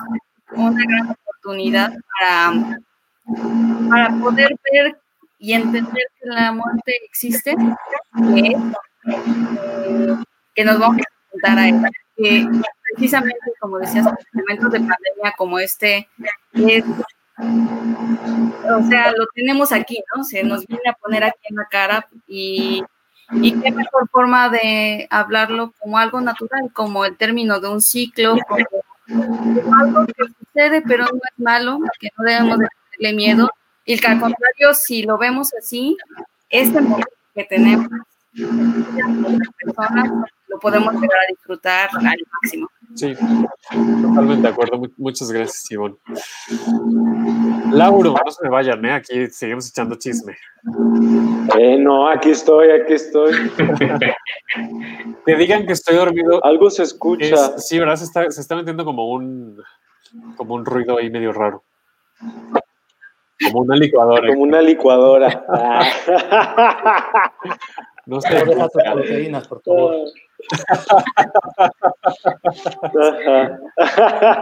[0.50, 2.78] una gran oportunidad para,
[3.88, 4.96] para poder ver
[5.38, 7.56] y entender que la muerte existe,
[8.34, 8.56] que,
[10.54, 11.90] que nos vamos a enfrentar a ella.
[12.16, 12.46] Que
[12.92, 16.08] precisamente, como decías, en momentos de pandemia como este,
[16.52, 16.84] es,
[17.38, 20.22] o sea, lo tenemos aquí, ¿no?
[20.22, 22.84] Se nos viene a poner aquí en la cara y,
[23.32, 28.36] y qué mejor forma de hablarlo como algo natural, como el término de un ciclo,
[28.46, 33.50] como algo que sucede pero no es malo, que no debemos de tenerle miedo
[33.84, 35.96] y que al contrario, si lo vemos así,
[36.48, 37.88] este momento que tenemos,
[39.64, 40.10] personas,
[40.48, 42.68] lo podemos llegar a disfrutar al máximo.
[42.94, 43.14] Sí,
[43.72, 44.82] totalmente de acuerdo.
[44.98, 45.96] Muchas gracias, Ivonne.
[47.72, 48.92] Lauro, no se me vayan, ¿eh?
[48.92, 50.36] aquí seguimos echando chisme.
[51.58, 53.50] Eh, no, aquí estoy, aquí estoy.
[55.26, 56.44] que digan que estoy dormido.
[56.44, 57.58] Algo se escucha.
[57.58, 57.96] sí, ¿verdad?
[57.96, 59.62] Se está, se está metiendo como un,
[60.36, 61.64] como un ruido ahí medio raro.
[63.46, 64.28] Como una licuadora.
[64.28, 65.44] Como una licuadora.
[68.06, 68.44] no sé.
[68.44, 69.96] No proteínas, por favor.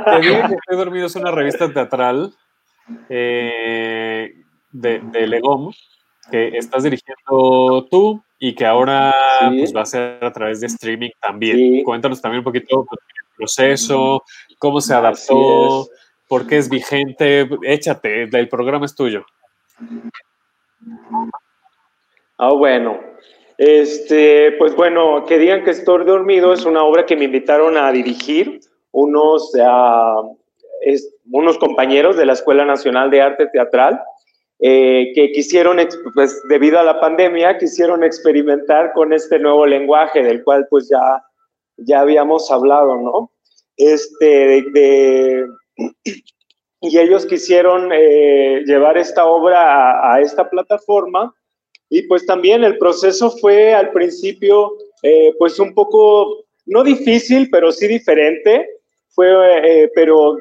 [0.04, 2.32] Te digo que Estoy dormido es una revista teatral
[3.08, 4.34] eh,
[4.72, 5.72] de, de Legom
[6.30, 9.14] que estás dirigiendo tú y que ahora
[9.48, 11.82] pues, va a ser a través de streaming también.
[11.84, 14.22] Cuéntanos también un poquito el proceso,
[14.58, 15.88] cómo se adaptó,
[16.46, 17.48] qué es vigente.
[17.62, 19.24] Échate, el programa es tuyo.
[22.38, 23.00] Ah, bueno.
[23.58, 27.92] Este, pues bueno, que digan que estoy dormido es una obra que me invitaron a
[27.92, 28.60] dirigir
[28.92, 29.52] unos,
[31.30, 34.00] unos compañeros de la Escuela Nacional de Arte Teatral
[34.62, 35.78] eh, que quisieron,
[36.14, 41.24] pues debido a la pandemia, quisieron experimentar con este nuevo lenguaje del cual pues ya,
[41.78, 43.32] ya habíamos hablado, ¿no?
[43.78, 45.46] Este, de,
[46.80, 51.34] y ellos quisieron eh, llevar esta obra a, esta plataforma
[51.88, 57.72] y pues también el proceso fue al principio eh, pues un poco, no difícil, pero
[57.72, 58.68] sí diferente,
[59.08, 60.36] fue, pero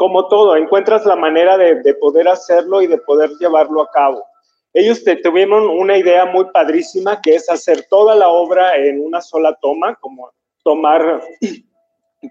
[0.00, 4.24] como todo, encuentras la manera de, poder hacerlo y de poder llevarlo a cabo.
[4.72, 9.20] Ellos te, tuvieron una idea muy padrísima que es hacer toda la obra en una
[9.20, 10.32] sola toma, como
[10.64, 11.20] tomar,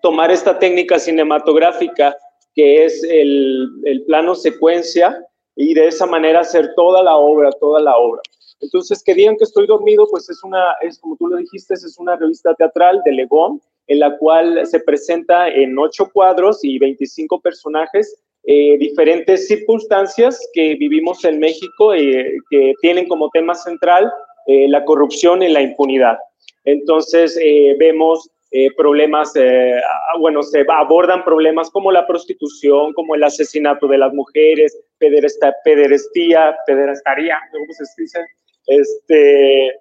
[0.01, 2.15] tomar esta técnica cinematográfica
[2.55, 5.23] que es el, el plano secuencia
[5.55, 8.21] y de esa manera hacer toda la obra, toda la obra.
[8.61, 11.95] Entonces, que digan que estoy dormido, pues es una, es como tú lo dijiste, es
[11.97, 17.39] una revista teatral de Legón, en la cual se presenta en ocho cuadros y 25
[17.39, 18.21] personajes
[18.51, 24.11] eh, diferentes circunstancias que vivimos en México eh, que tienen como tema central
[24.47, 26.17] eh, la corrupción y la impunidad.
[26.63, 27.37] Entonces
[27.77, 28.29] vemos
[28.75, 34.77] problemas, ah, bueno, se abordan problemas como la prostitución, como el asesinato de las mujeres,
[34.97, 38.19] pederestía, pederestía, pederestaría, ¿cómo se dice?
[38.65, 39.79] Este,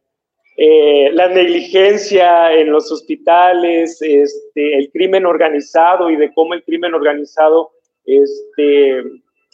[0.60, 6.94] eh, la negligencia en los hospitales, este, el crimen organizado y de cómo el crimen
[6.94, 7.70] organizado
[8.04, 9.04] este,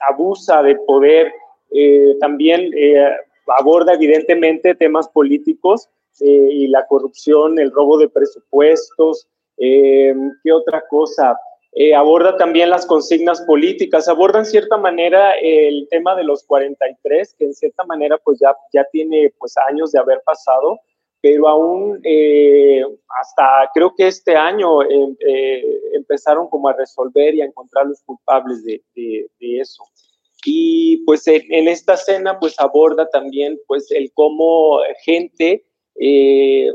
[0.09, 1.31] abusa de poder,
[1.73, 3.07] eh, también eh,
[3.59, 11.39] aborda evidentemente temas políticos y la corrupción, el robo de presupuestos, ¿qué otra cosa?
[11.97, 17.47] aborda también las consignas políticas, aborda en cierta manera el tema de los 43, que
[17.47, 20.79] en cierta manera pues ya, ya tiene pues años de haber pasado,
[21.25, 22.83] pero aún eh,
[23.19, 28.03] hasta creo que este año eh, eh, empezaron como a resolver y a encontrar los
[28.03, 28.83] culpables de,
[29.41, 29.85] eso.
[30.45, 35.65] Y pues en, esta escena pues aborda también pues el cómo gente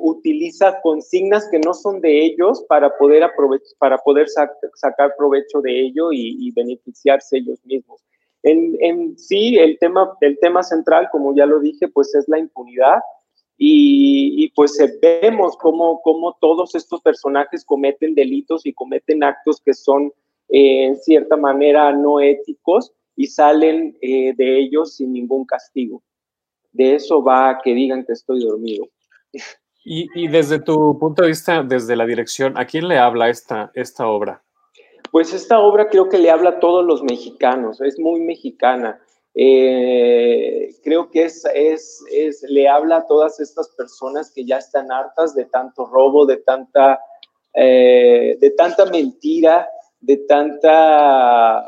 [0.02, 3.30] utiliza consignas que no son de ellos para poder,
[3.78, 4.28] para poder
[4.76, 8.02] sacar provecho de ello y, beneficiarse ellos mismos.
[8.44, 12.40] En, en, sí, el tema, el tema central, como ya lo dije, pues es la
[12.40, 13.00] impunidad
[13.62, 19.74] y, pues eh, vemos cómo, cómo, todos estos personajes cometen delitos y cometen actos que
[19.74, 20.14] son
[20.48, 26.02] eh, en cierta manera no éticos y salen eh, de ellos sin ningún castigo.
[26.72, 28.88] De eso va que digan que estoy dormido.
[29.84, 34.08] Y, desde tu punto de vista, desde la dirección, ¿a quién le habla esta, esta
[34.08, 34.44] obra?
[35.12, 39.02] Pues esta obra creo que le habla a todos los mexicanos, es muy mexicana.
[39.34, 44.92] Eh, creo que es, es, es, le habla a todas estas personas que ya están
[44.92, 47.00] hartas de tanto robo, de tanta,
[47.54, 49.68] eh, de tanta mentira,
[50.02, 51.64] de tanta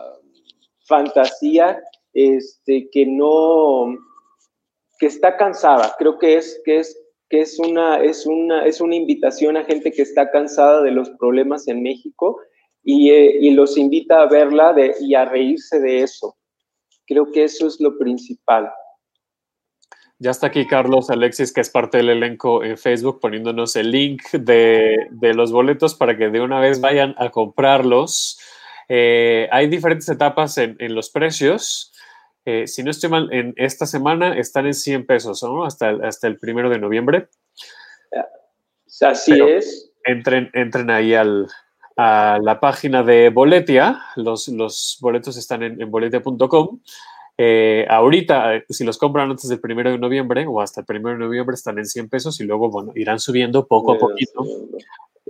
[0.85, 1.81] fantasía,
[2.13, 3.95] este, que no,
[4.99, 5.95] que está cansada.
[5.97, 6.97] Creo que es, que es,
[7.31, 11.09] que es una, es una, es una invitación a gente que está cansada de los
[11.11, 12.41] problemas en México
[12.83, 16.35] y, eh, los invita a verla y a reírse de eso.
[17.07, 18.69] Creo que eso es lo principal.
[20.19, 24.29] Ya está aquí Carlos Alexis, que es parte del elenco en Facebook, poniéndonos el link
[24.33, 28.39] de, de los boletos para que de una vez vayan a comprarlos.
[28.89, 31.90] Eh, hay diferentes etapas en los precios.
[32.45, 35.63] Eh, si no estoy mal, en esta semana están en 100 pesos, ¿no?
[35.63, 37.27] Hasta el, hasta el primero de noviembre.
[39.01, 39.91] Así Pero es.
[40.03, 41.47] Entren, entren ahí al,
[41.97, 44.01] a la página de Boletia.
[44.15, 46.79] Los, los boletos están en, en boletia.com.
[47.37, 51.25] Eh, ahorita, si los compran antes del primero de noviembre o hasta el primero de
[51.25, 54.45] noviembre, están en 100 pesos y luego, bueno, irán subiendo poco a poquito.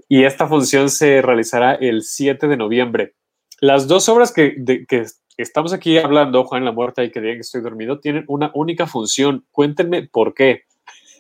[0.09, 3.13] Y esta función se realizará el 7 de noviembre.
[3.61, 5.05] Las dos obras que, de, que
[5.41, 8.87] estamos aquí hablando, Juan La Muerta y que digan que estoy dormido, tienen una única
[8.87, 9.45] función.
[9.51, 10.63] Cuéntenme por qué.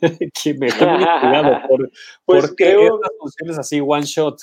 [0.43, 1.61] que me cuidado.
[1.69, 1.91] ¿Por,
[2.25, 4.37] pues ¿por qué creo- estas funciones así one shot?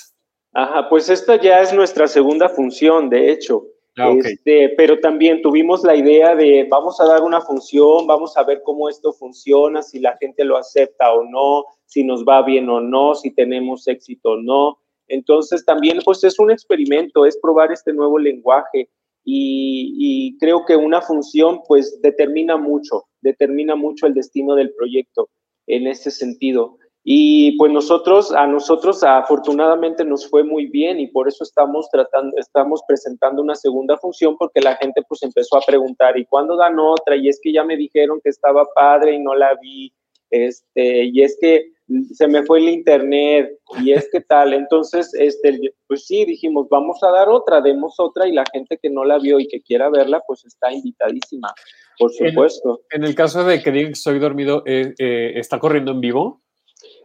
[0.52, 3.64] Ajá, pues esta ya es nuestra segunda función, de hecho.
[3.96, 4.24] Ah, ok.
[4.24, 8.62] Este, pero también tuvimos la idea de vamos a dar una función, vamos a ver
[8.64, 12.80] cómo esto funciona, si la gente lo acepta o no, si nos va bien o
[12.80, 14.78] no, si tenemos éxito o no.
[15.08, 18.88] Entonces también pues es un experimento, es probar este nuevo lenguaje
[19.30, 25.28] y, creo que una función pues determina mucho, determina mucho el destino del proyecto
[25.66, 26.78] en ese sentido.
[27.04, 32.36] Y pues nosotros, a nosotros afortunadamente nos fue muy bien y por eso estamos tratando,
[32.36, 36.78] estamos presentando una segunda función porque la gente pues empezó a preguntar, ¿y cuándo dan
[36.78, 37.16] otra?
[37.16, 39.92] Y es que ya me dijeron que estaba padre y no la vi,
[40.30, 41.72] este, y es que
[42.12, 43.50] se me fue el internet,
[43.82, 44.52] y es que tal.
[44.52, 48.90] Entonces, este, pues sí, dijimos, vamos a dar otra, demos otra y la gente que
[48.90, 51.52] no la vio y que quiera verla, pues está invitadísima,
[51.98, 52.82] por supuesto.
[52.90, 56.42] En el caso de que digan que estoy dormido, eh, eh, ¿está corriendo en vivo?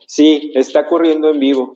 [0.07, 1.75] Sí, está corriendo en vivo.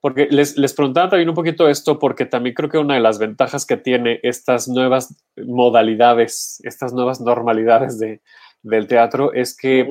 [0.00, 3.18] Porque les, les preguntaba también un poquito esto, porque también creo que una de las
[3.18, 8.20] ventajas que tiene estas nuevas modalidades, estas nuevas normalidades de,
[8.62, 9.86] del teatro es que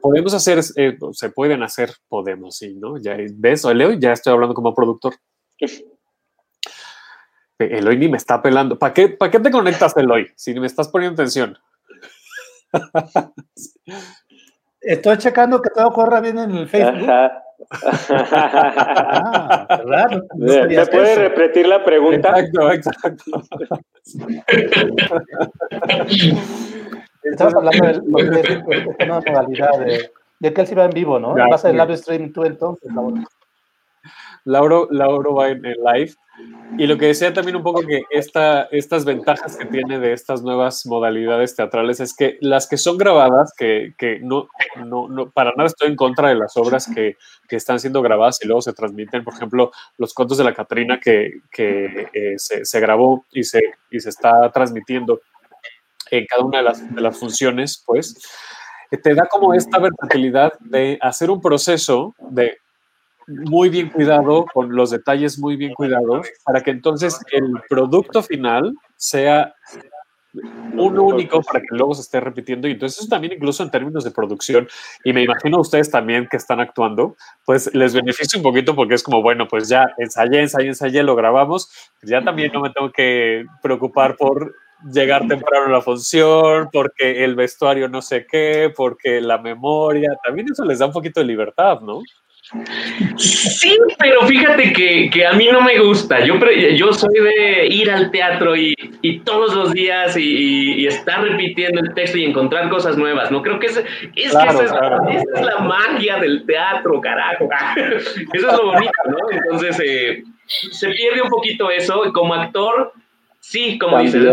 [0.00, 2.96] podemos hacer, eh, se pueden hacer, podemos, sí, ¿no?
[2.98, 5.14] Ya ves, Leo, ya estoy hablando como productor.
[7.58, 8.78] Eloy ni me está pelando.
[8.78, 10.28] ¿Para qué, ¿Para qué te conectas, Eloy?
[10.34, 11.56] Si ni me estás poniendo atención.
[14.80, 17.08] Estoy checando que todo corra bien en el Facebook.
[17.08, 17.40] Ajá.
[17.82, 20.22] Ah, qué raro.
[20.34, 21.20] no ¿Me sabías puede eso.
[21.22, 22.34] repetir la pregunta?
[22.38, 23.24] Exacto, exacto.
[27.24, 27.92] Estamos hablando de
[28.40, 31.36] es pues, esta nueva modalidad de, de que él sí va en vivo, ¿no?
[31.36, 31.76] Ya, Vas a sí.
[31.76, 33.24] live stream tú entonces, Laura.
[34.44, 36.12] Lauro, Lauro va en, en live.
[36.76, 40.42] Y lo que decía también un poco que esta, estas ventajas que tiene de estas
[40.42, 44.48] nuevas modalidades teatrales es que las que son grabadas, que, que no,
[44.84, 47.16] no, no, para nada estoy en contra de las obras que,
[47.48, 50.98] que están siendo grabadas y luego se transmiten, por ejemplo, los cuentos de la Catrina
[50.98, 53.60] que, que eh, se, se grabó y se,
[53.90, 55.20] y se está transmitiendo
[56.18, 58.16] en cada una de las, de las funciones, pues,
[58.90, 62.58] eh, te da como esta versatilidad de hacer un proceso de
[63.26, 68.74] muy bien cuidado, con los detalles muy bien cuidados, para que entonces el producto final
[68.96, 69.54] sea
[70.74, 72.66] uno único para que luego se esté repitiendo.
[72.68, 74.68] Y entonces eso también incluso en términos de producción,
[75.04, 78.94] y me imagino a ustedes también que están actuando, pues les beneficia un poquito porque
[78.94, 81.70] es como, bueno, pues ya ensayé, ensayé, ensayé, lo grabamos,
[82.02, 84.54] ya también no me tengo que preocupar por
[84.92, 90.48] llegar temprano a la función, porque el vestuario no sé qué, porque la memoria, también
[90.52, 92.00] eso les da un poquito de libertad, ¿no?
[93.16, 96.20] Sí, pero fíjate que, que a mí no me gusta.
[96.24, 96.34] Yo,
[96.76, 101.22] yo soy de ir al teatro y, y todos los días y, y- y estar
[101.22, 103.30] repitiendo el texto y encontrar cosas nuevas.
[103.30, 103.82] No creo que es,
[104.14, 105.08] es Claro, que esa es, claro.
[105.08, 107.48] esa es la magia del teatro, carajo.
[108.34, 109.16] Eso es lo bonito, ¿no?
[109.30, 112.02] Entonces eh, se pierde un poquito eso.
[112.12, 112.92] Como actor,
[113.44, 114.24] sí, como dices,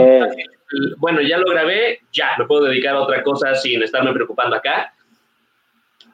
[0.97, 4.93] bueno, ya lo grabé, ya me puedo dedicar a otra cosa sin estarme preocupando acá.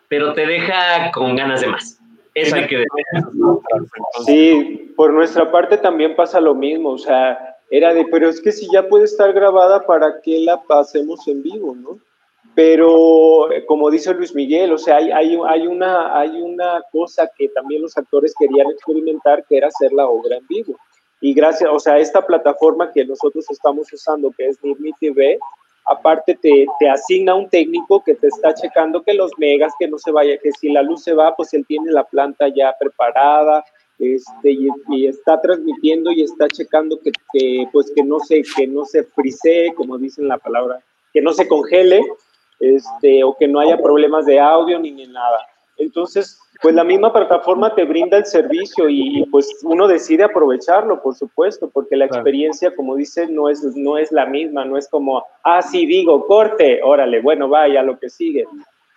[0.08, 2.00] Pero te deja con ganas de más.
[2.34, 3.06] Eso hay que decir.
[4.26, 8.52] Sí, por nuestra parte también pasa lo mismo, o sea, era de, pero es que
[8.52, 12.00] si ya puede estar grabada, ¿para qué la pasemos en vivo, no?
[12.56, 17.30] Pero, eh, como dice Luis Miguel, o sea, hay, hay, hay, una, hay una cosa
[17.38, 20.76] que también los actores querían experimentar, que era hacer la obra en vivo.
[21.22, 25.40] Y gracias, o sea, esta plataforma que nosotros estamos usando, que es Nirmi TV,
[25.86, 29.98] aparte te, te, asigna un técnico que te está checando que los megas, que no
[29.98, 33.64] se vaya, que si la luz se va, pues él tiene la planta ya preparada,
[34.00, 38.86] este, y, está transmitiendo y está checando que, que, pues que no se, que no
[38.86, 40.80] se frisee, como dicen la palabra,
[41.14, 42.02] que no se congele,
[42.60, 45.40] este, o que no haya problemas de audio ni, ni nada.
[45.78, 51.16] Entonces, pues la misma plataforma te brinda el servicio y, pues uno decide aprovecharlo, por
[51.16, 55.24] supuesto, porque la experiencia, como dice, no es, no es la misma, no es como,
[55.44, 58.46] ah, sí, digo, corte, órale, bueno, vaya, lo que sigue.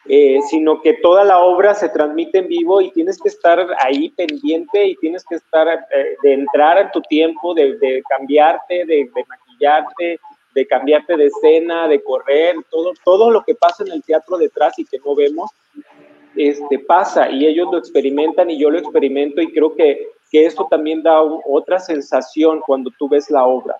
[0.06, 4.08] Eh, sino que toda la obra se transmite en vivo y tienes que estar ahí
[4.10, 9.10] pendiente y tienes que estar, eh, de entrar en tu tiempo, de, de cambiarte, de,
[9.14, 10.18] de, maquillarte,
[10.54, 14.78] de cambiarte de escena, de correr, todo, todo lo que pasa en el teatro detrás
[14.78, 15.50] y que no vemos,
[16.36, 20.66] este, pasa y ellos lo experimentan y yo lo experimento y creo que, que eso
[20.70, 23.76] también da otra sensación cuando tú ves la obra.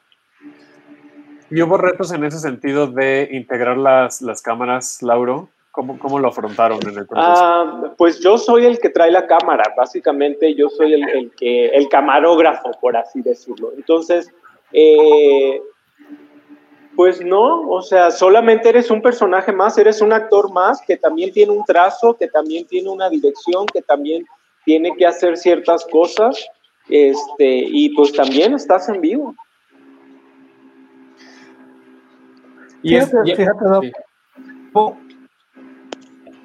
[1.50, 5.48] ¿Y hubo retos en ese sentido de integrar las, las cámaras, Lauro?
[5.72, 7.42] ¿Cómo, ¿Cómo, lo afrontaron en el proceso?
[7.42, 11.66] Ah, pues yo soy el que trae la cámara, básicamente yo soy el, el que,
[11.66, 13.72] el camarógrafo, por así decirlo.
[13.76, 14.32] Entonces,
[14.72, 15.60] eh,
[17.00, 21.32] pues no, o sea, solamente eres un personaje más, eres un actor más que también
[21.32, 24.26] tiene un trazo, que también tiene una dirección, que también
[24.66, 26.46] tiene que hacer ciertas cosas,
[26.90, 29.34] este, y pues también estás en vivo.
[32.82, 33.92] Y fíjate, es, fíjate, sí.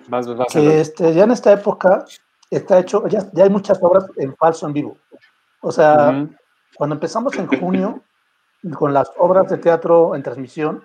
[0.08, 2.06] vas, vas que este, ya en esta época
[2.50, 4.98] está hecho, ya, ya, hay muchas obras en falso en vivo.
[5.60, 6.38] O sea, uh -huh.
[6.78, 8.02] cuando empezamos en junio,
[8.78, 10.84] con las obras de teatro en transmisión,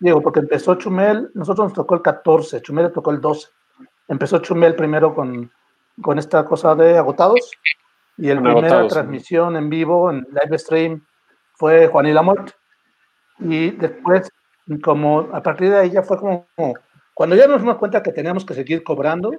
[0.00, 3.48] digo, porque empezó Chumel, nosotros nos tocó el 14, Chumel le tocó el 12.
[4.08, 5.50] Empezó Chumel primero con,
[6.00, 7.50] con esta cosa de agotados,
[8.16, 11.04] y el primera agotados, transmisión en vivo, en live stream,
[11.54, 12.52] fue Juan y la Muerte.
[13.40, 14.30] Y después,
[14.82, 16.46] como a partir de ahí ya fue como,
[17.14, 19.32] cuando ya nos dimos cuenta que teníamos que seguir cobrando,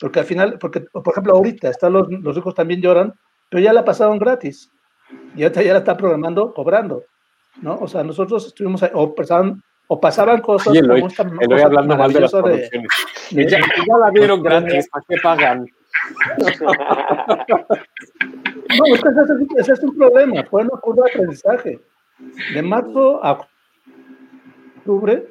[0.00, 3.14] porque al final, porque por ejemplo ahorita, están los, los hijos también lloran,
[3.50, 4.70] pero ya la pasaron gratis.
[5.34, 7.04] Y ahorita ya la está programando cobrando.
[7.62, 7.78] ¿no?
[7.78, 10.68] O sea, nosotros estuvimos ahí, o pasaban, o pasaban cosas.
[10.68, 12.88] Oye, Eloy, como Eloy hablando mal de las producciones.
[13.30, 15.66] De, de, ya, ya, la vieron gratis, ¿para qué pagan?
[16.38, 16.48] no,
[18.86, 21.80] es que ese, ese, es un problema, fue una curva de aprendizaje.
[22.52, 23.46] De marzo a
[24.78, 25.28] octubre,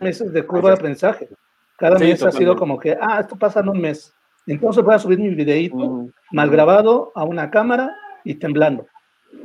[0.00, 1.28] meses de curva de aprendizaje.
[1.76, 2.36] Cada sí, mes totalmente.
[2.36, 4.12] ha sido como que, ah, esto pasa en un mes.
[4.46, 6.12] Entonces voy a subir mi videíto mm.
[6.32, 8.86] Mal grabado a una cámara y temblando,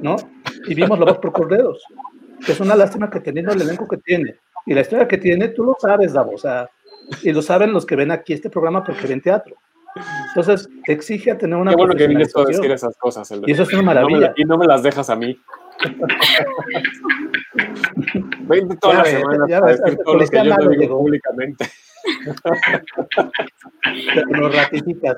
[0.02, 0.16] ¿no?
[0.68, 1.84] y vimos la voz por corderos,
[2.46, 5.50] que es una lástima que teniendo el elenco que tiene y la historia que tiene,
[5.50, 6.70] tú lo sabes, Davo, o sea,
[7.22, 9.56] y lo saben los que ven aquí este programa porque ven teatro.
[10.30, 11.72] Entonces, te exige a tener una.
[11.72, 13.32] Qué bueno que vienes a decir esas cosas.
[13.46, 14.28] Y eso es una maravilla.
[14.28, 15.40] No me, y no me las dejas a mí.
[18.42, 21.66] Veinte toda la semana para decir todo lo que yo digo públicamente.
[24.30, 25.18] Lo ratificas.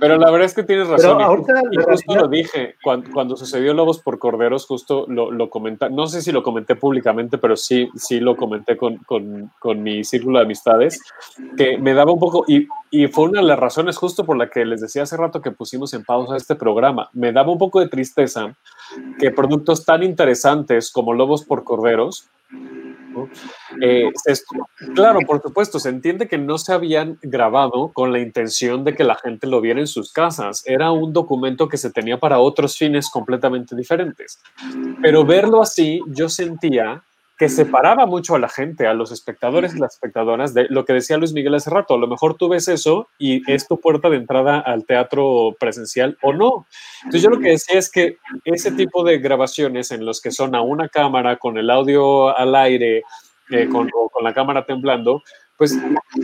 [0.00, 1.20] Pero la verdad es que tienes razón.
[1.20, 5.90] Ahorita, y, justo lo dije, cuando, cuando, sucedió Lobos por Corderos, justo lo, lo comenté,
[5.90, 10.04] no sé si lo comenté públicamente, pero sí, sí lo comenté con, con, con, mi
[10.04, 11.02] círculo de amistades,
[11.56, 14.48] que me daba un poco, y, y fue una de las razones justo por la
[14.48, 17.80] que les decía hace rato que pusimos en pausa este programa, me daba un poco
[17.80, 18.54] de tristeza
[19.18, 22.28] que productos tan interesantes como Lobos por Corderos
[23.80, 24.10] eh,
[24.94, 29.04] claro, por supuesto, se entiende que no se habían grabado con la intención de que
[29.04, 30.62] la gente lo viera en sus casas.
[30.66, 34.40] Era un documento que se tenía para otros fines completamente diferentes.
[35.02, 37.02] Pero verlo así, yo sentía
[37.40, 40.92] que separaba mucho a la gente, a los espectadores y las espectadoras, de lo que
[40.92, 41.94] decía Luis Miguel hace rato.
[41.94, 46.18] A lo mejor tú ves eso y es tu puerta de entrada al teatro presencial
[46.20, 46.66] o no.
[46.98, 50.54] Entonces yo lo que decía es que ese tipo de grabaciones en los que son
[50.54, 53.04] a una cámara con el audio al aire,
[53.48, 55.22] eh, con, o con la cámara temblando,
[55.60, 55.78] pues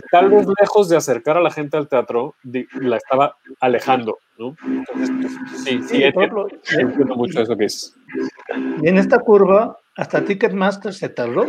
[0.09, 2.33] tal vez lejos de acercar a la gente al teatro,
[2.81, 4.55] la estaba alejando, ¿no?
[4.65, 5.31] Entonces, pues,
[5.63, 7.95] sí, sí, sí entiendo, entiendo mucho eso que es.
[8.81, 11.45] Y en esta curva, hasta Ticketmaster se tardó.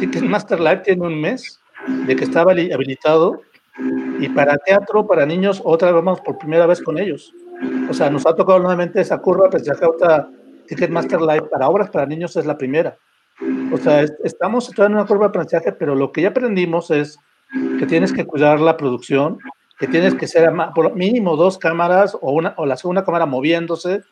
[0.00, 3.40] Ticketmaster Live tiene un mes de que estaba habilitado
[4.18, 7.32] y para teatro, para niños, otra vez vamos por primera vez con ellos.
[7.88, 10.28] O sea, nos ha tocado nuevamente esa curva, pues ya que ahorita
[10.66, 12.96] Ticketmaster Live para obras para niños es la primera.
[13.72, 17.18] O sea, estamos en una curva de aprendizaje, pero lo que ya aprendimos es
[17.78, 19.38] que tienes que cuidar la producción,
[19.78, 24.02] que tienes que ser por mínimo dos cámaras o, una, o la segunda cámara moviéndose,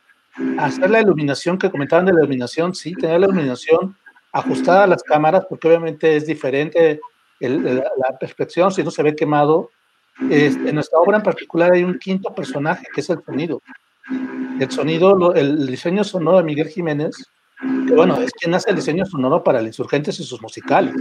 [0.57, 3.95] hacer la iluminación que comentaban de la iluminación, sí, tener la iluminación
[4.31, 6.99] ajustada a las cámaras, porque obviamente es diferente
[7.39, 9.69] la perspectiva, si no se ve quemado.
[10.29, 13.61] Es, en nuestra obra en particular hay un quinto personaje, que es el sonido.
[14.59, 17.15] El sonido, el diseño sonoro de Miguel Jiménez,
[17.61, 20.95] bueno, es quien hace el diseño sonoro para el Insurgentes y sus musicales.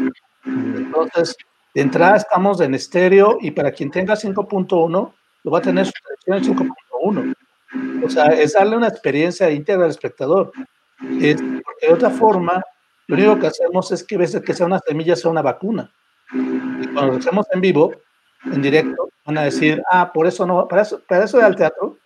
[0.44, 1.36] Entonces,
[1.74, 5.92] de entrada estamos en estéreo y para quien tenga 5.1, lo va a tener su
[6.26, 7.34] en 5.1.
[8.04, 10.52] O sea, es darle una experiencia íntegra al espectador.
[11.20, 12.62] Es, porque de otra forma,
[13.06, 15.90] lo único que hacemos es que ves que sea una semilla, sea una vacuna.
[16.32, 17.92] Y cuando lo hacemos en vivo,
[18.44, 21.96] en directo, van a decir, ah, por eso no, para eso, para eso al teatro.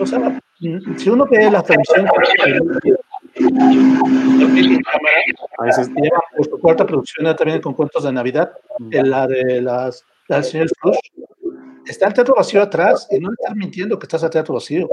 [0.00, 0.40] O sea,
[0.96, 2.06] si uno ve la transmisión
[6.36, 8.52] por su cuarta producción también con cuentos de Navidad,
[8.90, 10.98] en la de las, la del señor Flush,
[11.86, 14.88] está el teatro vacío atrás y no le estás mintiendo que estás al teatro vacío.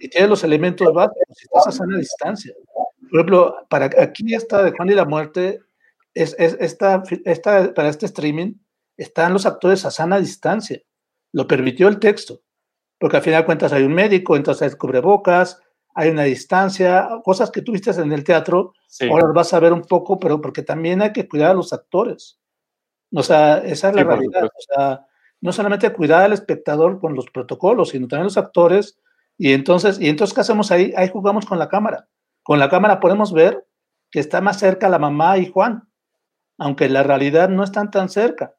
[0.00, 2.52] Y tiene los elementos básicos y estás a sana distancia.
[3.10, 5.60] Por ejemplo, para aquí está de Juan y la Muerte,
[6.14, 8.54] es, es esta, esta, para este streaming,
[8.96, 10.80] están los actores a sana distancia.
[11.32, 12.40] Lo permitió el texto,
[12.98, 15.61] porque al final de cuentas hay un médico, entonces hay cubrebocas,
[15.94, 18.72] hay una distancia, cosas que tú viste en el teatro,
[19.10, 21.72] ahora las vas a ver un poco, pero porque también hay que cuidar a los
[21.72, 22.38] actores.
[23.14, 24.44] O sea, esa es la realidad.
[24.44, 25.06] O sea,
[25.40, 28.98] no solamente cuidar al espectador con los protocolos, sino también los actores.
[29.36, 30.94] Y entonces, ¿y entonces qué hacemos ahí?
[30.96, 32.08] Ahí jugamos con la cámara.
[32.42, 33.66] Con la cámara podemos ver
[34.10, 35.88] que está más cerca la mamá y Juan,
[36.58, 38.54] aunque en la realidad no están tan cerca.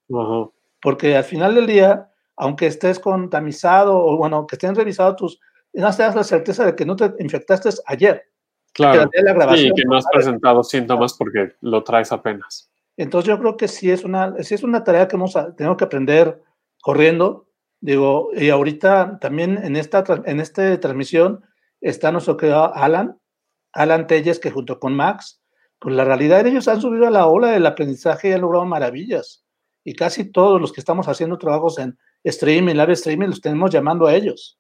[0.82, 5.40] Porque al final del día, aunque estés contamizado o bueno, que estén revisados tus,
[5.82, 8.30] no te das la certeza de que no te infectaste ayer.
[8.74, 9.08] Claro.
[9.56, 12.72] y que no has presentado síntomas porque lo traes apenas.
[12.98, 15.84] Entonces yo creo que sí es una, sí es una tarea que hemos, tenemos que
[15.84, 16.42] aprender
[16.82, 17.48] corriendo.
[17.82, 21.44] Digo, y ahorita también en esta, en esta transmisión
[21.82, 23.20] está nuestro querido Alan,
[23.74, 25.42] Alan Telles, que junto con Max,
[25.80, 29.44] pues la realidad ellos han subido a la ola del aprendizaje y han logrado maravillas.
[29.84, 34.08] Y casi todos los que estamos haciendo trabajos en streaming, live streaming, los tenemos llamando
[34.08, 34.58] a ellos.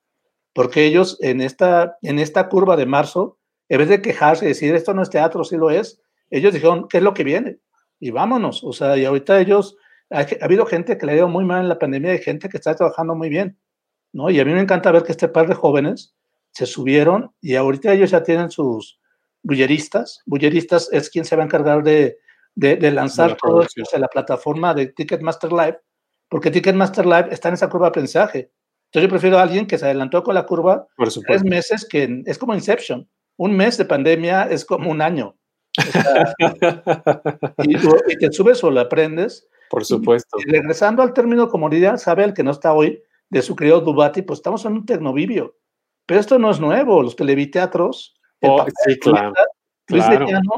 [0.53, 3.39] Porque ellos en esta, en esta curva de marzo,
[3.69, 6.87] en vez de quejarse y decir esto no es teatro, sí lo es, ellos dijeron,
[6.87, 7.59] ¿qué es lo que viene?
[7.99, 8.63] Y vámonos.
[8.63, 9.77] O sea, y ahorita ellos
[10.09, 12.57] ha, habido gente que le ha ido muy mal en la pandemia y gente que
[12.57, 13.59] está trabajando muy bien,
[14.11, 14.29] ¿no?
[14.29, 16.15] Y a mí me encanta ver que este par de jóvenes
[16.51, 18.99] se subieron y ahorita ellos ya tienen sus
[19.41, 20.21] bulleristas.
[20.25, 22.17] Bulleristas es quien se va a encargar de,
[22.55, 25.79] de, lanzar todo esto en la plataforma de Ticketmaster Live,
[26.29, 28.51] porque Ticketmaster Live está en esa curva de aprendizaje.
[28.93, 32.21] Entonces yo prefiero a alguien que se adelantó con la curva Por tres meses, que
[32.25, 33.09] es como Inception.
[33.37, 35.35] Un mes de pandemia es como un año.
[37.63, 40.37] y, y, te subes o lo aprendes por supuesto.
[40.39, 44.21] Y, regresando al término comodidad, sabe el que no está hoy, de su querido Dubati,
[44.21, 45.55] pues estamos en un tecnovivio.
[46.05, 48.13] Pero esto no es nuevo, los televiteatros.
[48.41, 49.33] Oh, sí, claro.
[49.87, 50.05] Luis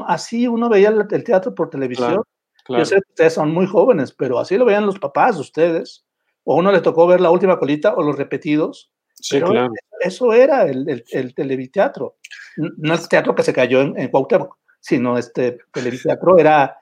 [0.06, 2.22] así uno veía el, teatro por televisión.
[2.68, 6.04] Yo sé que ustedes son muy jóvenes, pero así lo veían los papás de ustedes.
[6.48, 8.92] O uno le tocó ver la última colita o los repetidos.
[9.14, 9.72] Sí, claro.
[10.00, 12.16] Eso era el, el, el televiteatro.
[12.56, 16.78] No el teatro que se cayó en, en Cuauhtémoc, sino este televiteatro era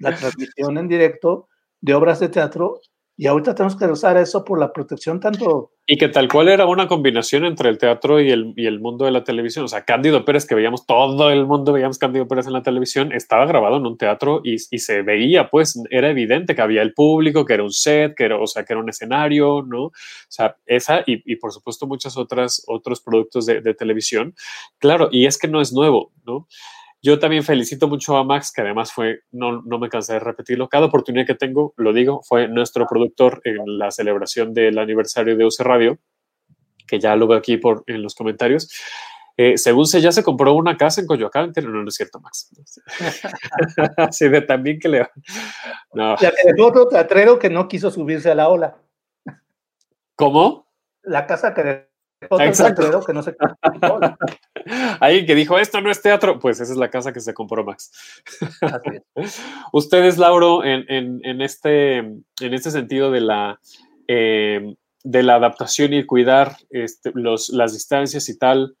[0.00, 1.48] la transmisión en directo
[1.80, 2.80] de obras de teatro
[3.16, 5.70] y ahorita tenemos que usar eso por la protección tanto...
[5.86, 9.04] Y que tal cual era una combinación entre el teatro y el, y el mundo
[9.04, 9.66] de la televisión.
[9.66, 13.12] O sea, Cándido Pérez, que veíamos todo el mundo, veíamos Cándido Pérez en la televisión,
[13.12, 16.94] estaba grabado en un teatro y, y, se veía, pues, era evidente que había el
[16.94, 19.84] público, que era un set, que era, o sea, que era un escenario, ¿no?
[19.84, 19.92] O
[20.28, 24.34] sea, esa y, y por supuesto muchos otras, otros productos de, de televisión.
[24.78, 26.48] Claro, y es que no es nuevo, ¿no?
[27.04, 30.70] Yo también felicito mucho a Max, que además fue, no, no me cansé de repetirlo,
[30.70, 35.44] cada oportunidad que tengo, lo digo, fue nuestro productor en la celebración del aniversario de
[35.44, 35.98] UC Radio,
[36.86, 38.70] que ya lo veo aquí por, en los comentarios.
[39.36, 42.48] Eh, según se ya se compró una casa en Coyoacán, no, no es cierto, Max.
[43.98, 45.06] Así de también que le...
[45.92, 46.16] No.
[46.18, 48.78] La que dejó otro que no quiso subirse a la ola.
[50.14, 50.70] ¿Cómo?
[51.02, 51.86] La casa que
[52.40, 53.04] Exacto.
[53.04, 53.36] que no se
[55.00, 57.64] Alguien que dijo, esto no es teatro, pues esa es la casa que se compró
[57.64, 58.22] Max.
[59.72, 63.60] Ustedes, Lauro, en, en, este, en este sentido de la,
[64.08, 68.76] eh, de la adaptación y cuidar este, los, las distancias y tal,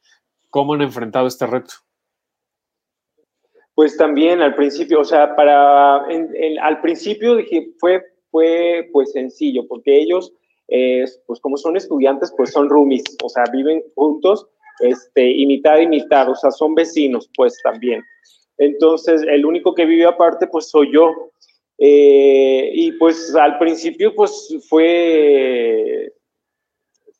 [0.50, 1.74] ¿cómo han enfrentado este reto?
[3.74, 10.00] Pues también al principio, o sea, para, al principio dije, fue, fue pues sencillo, porque
[10.00, 10.32] ellos
[10.66, 14.46] pues como son estudiantes, pues son roomies, o sea, viven juntos,
[14.80, 18.02] este, y mitad y mitad, o sea, son vecinos, pues también.
[18.58, 21.12] Entonces, el único que vive aparte, pues soy yo.
[21.78, 26.12] Eh, y pues al principio, pues fue,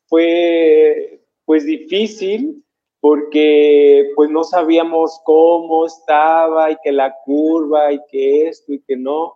[0.07, 2.63] fue, pues difícil,
[3.01, 8.95] porque pues no sabíamos cómo estaba y que la curva y que esto y que
[8.95, 9.35] no,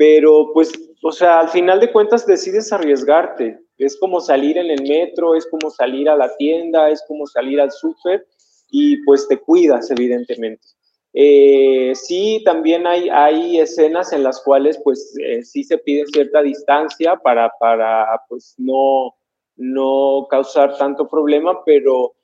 [0.00, 0.72] pero pues,
[1.02, 5.46] o sea, al final de cuentas decides arriesgarte, Es como salir en el metro, es
[5.46, 8.26] como salir a la tienda, es como salir al súper
[8.70, 10.66] y pues te cuidas, evidentemente.
[11.12, 16.40] Eh, sí, también hay, hay escenas en las cuales pues eh, sí se pide cierta
[16.40, 19.14] distancia para, para pues no,
[19.56, 22.14] no causar tanto problema, pero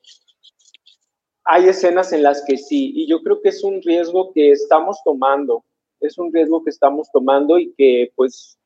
[1.43, 4.97] hay escenas en las que sí, y yo creo que es un riesgo que estamos
[5.05, 5.63] tomando,
[5.99, 8.57] es un riesgo que estamos tomando y que pues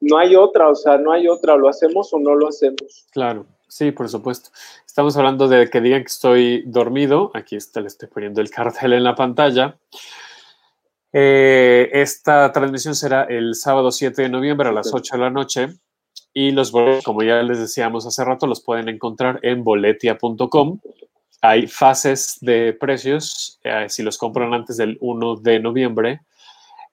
[0.00, 3.06] no hay otra, o sea, no hay otra, lo hacemos o no lo hacemos.
[3.10, 4.50] Claro, sí, por supuesto.
[4.86, 8.92] Estamos hablando de que digan que estoy dormido, aquí está, le estoy poniendo el cartel
[8.92, 9.78] en la pantalla.
[11.12, 15.68] Eh, esta transmisión será el sábado 7 de noviembre a las 8 de la noche
[16.32, 20.80] y los boletos, como ya les decíamos hace rato, los pueden encontrar en boletia.com.
[21.48, 26.20] Hay fases de precios, eh, si los compran antes del 1 de noviembre,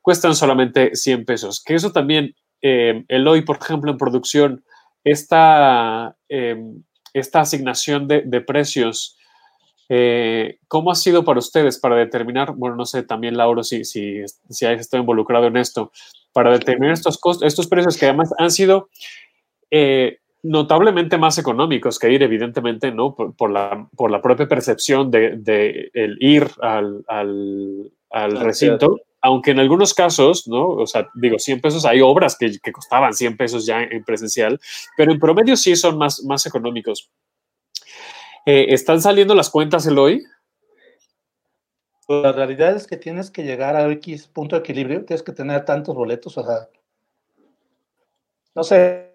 [0.01, 1.63] cuestan solamente 100 pesos.
[1.63, 4.63] Que eso también, eh, el hoy, por ejemplo, en producción,
[5.03, 6.83] esta, em,
[7.13, 9.17] esta asignación de, de precios,
[9.89, 14.23] eh, ¿cómo ha sido para ustedes para determinar, bueno, no sé, también Lauro, si, si,
[14.49, 15.91] si has estado involucrado en esto,
[16.31, 18.89] para determinar estos, costos, estos precios que además han sido
[19.71, 23.15] eh, notablemente más económicos que ir, evidentemente, ¿no?
[23.15, 29.51] Por, la, por la, propia percepción de, de el ir al, al, al recinto, aunque
[29.51, 30.67] en algunos casos, ¿no?
[30.67, 34.59] O sea, digo, 100 pesos, hay obras que, que, costaban 100 pesos ya en presencial,
[34.97, 37.09] pero en promedio sí son más, más económicos.
[38.45, 40.25] Eh, ¿Están saliendo las cuentas el hoy?
[42.09, 45.63] La realidad es que tienes que llegar a X punto de equilibrio, tienes que tener
[45.63, 46.67] tantos boletos, o sea,
[48.53, 49.12] no sé,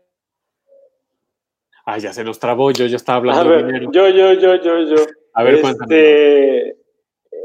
[1.91, 3.91] Ay, ya se nos trabó, yo ya estaba hablando a ver, de dinero.
[3.91, 4.97] Yo, yo, yo, yo, yo.
[5.33, 6.77] A ver, este,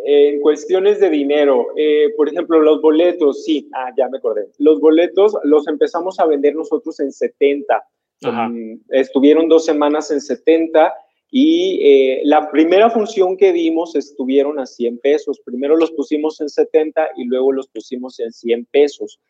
[0.05, 4.49] En cuestiones de dinero, eh, por ejemplo, los boletos, sí, ah, ya me acordé.
[4.57, 7.87] Los boletos los empezamos a vender nosotros en 70.
[8.25, 10.93] Um, estuvieron dos semanas en 70
[11.31, 15.39] y eh, la primera función que dimos estuvieron a 100 pesos.
[15.45, 19.21] Primero los pusimos en 70 y luego los pusimos en 100 pesos.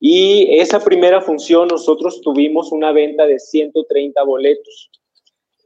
[0.00, 4.90] Y esa primera función nosotros tuvimos una venta de 130 boletos,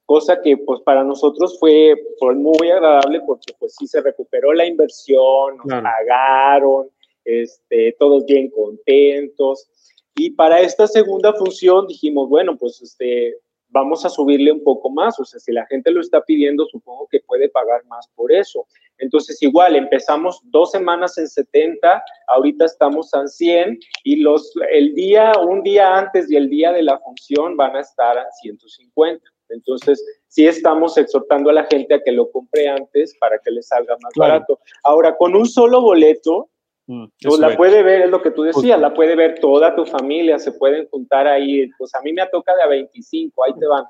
[0.07, 4.67] cosa que pues para nosotros fue, fue muy agradable porque pues sí se recuperó la
[4.67, 5.85] inversión, nos claro.
[5.85, 6.89] pagaron,
[7.25, 9.69] este, todos bien contentos.
[10.15, 13.37] Y para esta segunda función dijimos, bueno, pues este,
[13.69, 17.09] vamos a subirle un poco más, o sea, si la gente lo está pidiendo, supongo
[17.11, 18.67] que puede pagar más por eso.
[19.03, 25.33] Entonces, igual, empezamos dos semanas en 70, ahorita estamos en 100 y los, el día,
[25.39, 29.23] un día antes y el día de la función van a estar a 150.
[29.51, 33.63] Entonces, sí estamos exhortando a la gente a que lo compre antes para que le
[33.63, 34.33] salga más claro.
[34.33, 34.61] barato.
[34.85, 36.49] Ahora, con un solo boleto,
[36.87, 39.87] Mm, pues la puede ver, es lo que tú decías, la puede ver toda tu
[39.87, 43.67] familia, se pueden juntar ahí, pues a mí me toca de a 25, ahí te
[43.67, 43.85] van.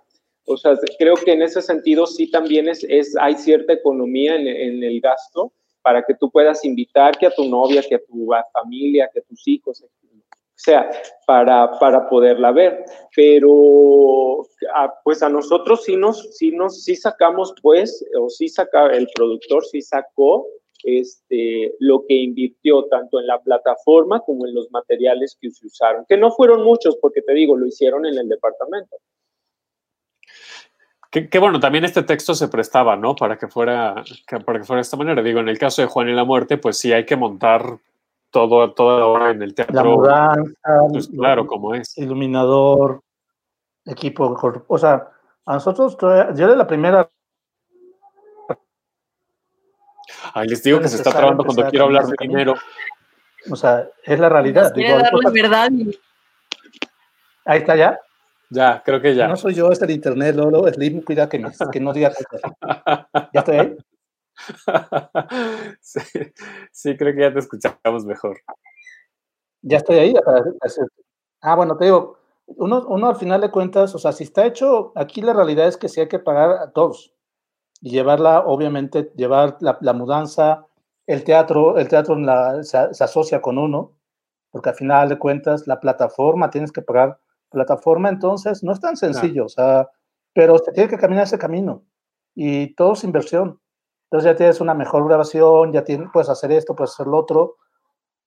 [0.47, 4.47] O sea, creo que en ese sentido sí también es, es hay cierta economía en,
[4.47, 8.29] en, el gasto para que tú puedas invitar que a tu novia, que a tu
[8.53, 10.91] familia, que a tus hijos, o sea,
[11.27, 12.85] para, para poderla ver.
[13.17, 14.43] Pero
[14.75, 19.09] a, pues a nosotros sí nos, sí nos, sí sacamos pues, o sí saca, el
[19.15, 20.47] productor sí sacó
[20.85, 26.05] este, lo que invirtió tanto en la plataforma como en los materiales que se usaron,
[26.09, 28.97] que no fueron muchos, porque te digo, lo hicieron en el departamento.
[31.13, 33.15] Que, que, bueno, también este texto se prestaba, ¿no?
[33.15, 35.23] Para que fuera, que, para que fuera de esta manera.
[35.23, 37.79] Digo, en el caso de Juan y la muerte, pues sí hay que montar
[38.31, 39.75] todo, toda la hora en el teatro.
[39.75, 41.99] La mudanza, pues, claro, como es.
[41.99, 43.03] Iluminador,
[43.85, 44.35] equipo,
[44.67, 45.11] o sea,
[45.45, 47.09] a nosotros, yo de la primera
[50.35, 52.55] Ay, les digo que se está trabando cuando quiero hablar de dinero.
[53.51, 54.73] O sea, es la realidad.
[54.75, 55.33] Digo, cosas...
[55.33, 55.69] verdad.
[57.45, 57.99] Ahí está ya.
[58.53, 59.29] Ya, creo que ya.
[59.29, 60.71] No soy yo, es el internet, Lolo.
[60.71, 62.53] Slim, cuida que, no diga cosas.
[63.33, 63.77] ¿Ya estoy ahí?
[65.81, 66.01] sí,
[66.71, 68.39] sí, creo que ya te escuchamos mejor.
[69.63, 70.15] Ya estoy ahí.
[71.41, 74.93] Ah, bueno, te digo, uno, uno al final de cuentas, o sea, si está hecho,
[74.97, 77.15] aquí la realidad es que sí hay que pagar a todos
[77.81, 80.67] y llevarla, obviamente, llevar la, la, mudanza,
[81.07, 83.93] el teatro, el teatro la, se, se, asocia con uno,
[84.51, 87.19] porque al final de cuentas la plataforma, tienes que pagar
[87.53, 89.47] plataforma, entonces no es tan sencillo, claro.
[89.47, 89.89] o sea,
[90.35, 91.85] pero se tiene que caminar ese camino
[92.35, 93.61] y todo es inversión.
[94.11, 97.57] Entonces ya tienes una mejor grabación, ya tienes, puedes hacer esto, puedes hacer lo otro.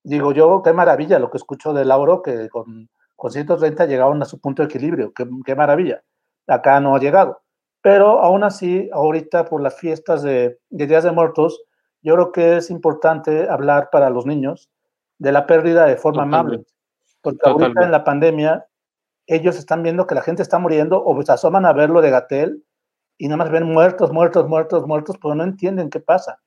[0.03, 4.25] Digo yo, qué maravilla lo que escucho de Lauro, que con, con 130 llegaron a
[4.25, 6.03] su punto de equilibrio, qué, qué maravilla.
[6.47, 7.41] Acá no ha llegado
[7.85, 11.61] pero aún así, ahorita por las fiestas de, de, Días de Muertos,
[12.01, 14.71] yo creo que es importante hablar para los niños
[15.19, 16.55] de la pérdida de forma Totalmente.
[16.55, 16.65] amable.
[17.21, 17.63] Porque Totalmente.
[17.65, 18.65] ahorita en la pandemia,
[19.27, 22.63] ellos están viendo que la gente está muriendo o se asoman a verlo de Gatel
[23.17, 26.39] y nada más ven muertos, muertos, muertos, muertos, pero no entienden qué pasa.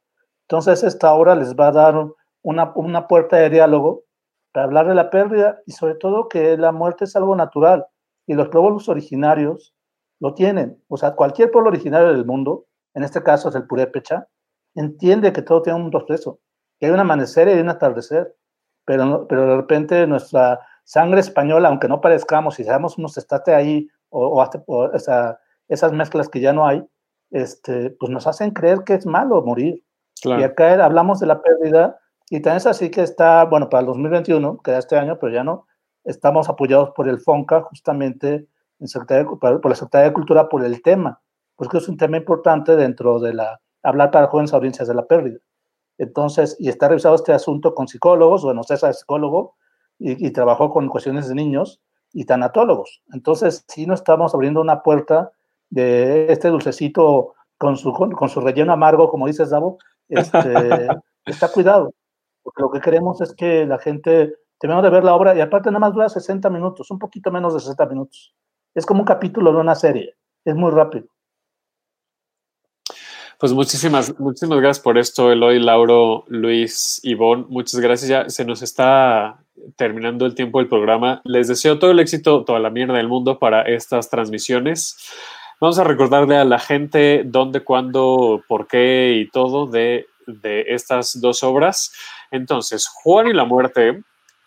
[0.43, 2.07] Entonces esta obra les va a dar
[2.43, 4.05] una, una puerta de diálogo
[4.53, 7.87] para hablar de la pérdida y sobre todo que la muerte es algo natural
[8.27, 9.75] y los pueblos originarios
[10.21, 10.83] lo tienen.
[10.89, 14.29] O sea, cualquier pueblo originario del mundo, en este caso es el purépecha,
[14.75, 16.41] entiende que todo tiene un proceso,
[16.79, 18.35] que hay un amanecer y hay un atardecer,
[18.85, 23.89] pero, pero de repente nuestra sangre española, aunque no parezcamos y seamos unos estate ahí
[24.09, 24.91] o, o,
[25.69, 26.83] esas mezclas que ya no hay,
[27.31, 29.85] este, pues nos hacen creer que es malo morir.
[30.25, 33.87] Y acá hablamos de la pérdida y también es así que está, bueno, para el
[33.87, 35.67] 2021, que era este año, pero ya no,
[36.05, 38.49] estamos apoyados por el FONCA justamente
[38.81, 38.89] en
[39.39, 41.21] por la Secretaría de Cultura por el tema,
[41.55, 45.39] porque es un tema importante dentro de la, hablar para jóvenes audiencias de la pérdida.
[45.99, 49.59] Entonces, y está revisado este asunto con psicólogos, bueno, César es psicólogo
[49.99, 51.81] y, y, trabajó con cuestiones de niños
[52.13, 53.03] y tanatólogos.
[53.13, 55.33] Entonces, sí nos estamos abriendo una puerta
[55.71, 59.79] de este dulcecito con su, con, su relleno amargo, como dices, Davo,
[60.09, 60.89] este,
[61.27, 61.93] está cuidado.
[62.43, 65.69] Porque lo que queremos es que la gente termine de ver la obra y aparte
[65.71, 68.35] nada más dura 60 minutos, un poquito menos de 60 minutos.
[68.75, 71.07] Es como un capítulo de una serie, es muy rápido.
[73.39, 77.47] Pues muchísimas, muchísimas gracias por esto, Eloy, Lauro, Luis, Ivonne.
[77.49, 78.09] Muchas gracias.
[78.09, 79.45] Ya se nos está
[79.77, 81.21] terminando el tiempo del programa.
[81.25, 84.97] Les deseo todo el éxito, toda la mierda del mundo para estas transmisiones.
[85.61, 91.21] Vamos a recordarle a la gente dónde, cuándo, por qué y todo de, de estas
[91.21, 91.93] dos obras.
[92.31, 94.03] Entonces, Juan y la muerte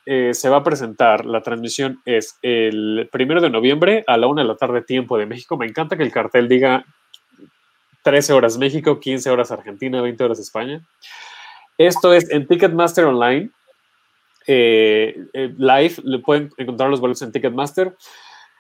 [0.06, 4.42] eh, se va a presentar, la transmisión es el primero de noviembre a la una
[4.42, 5.58] de la tarde, tiempo de México.
[5.58, 6.86] Me encanta que el cartel diga
[8.04, 10.82] 13 horas México, 15 horas Argentina, 20 horas España.
[11.78, 13.52] Esto es en Ticketmaster Online.
[14.48, 17.96] Eh, eh, live, le pueden encontrar los boletos en Ticketmaster.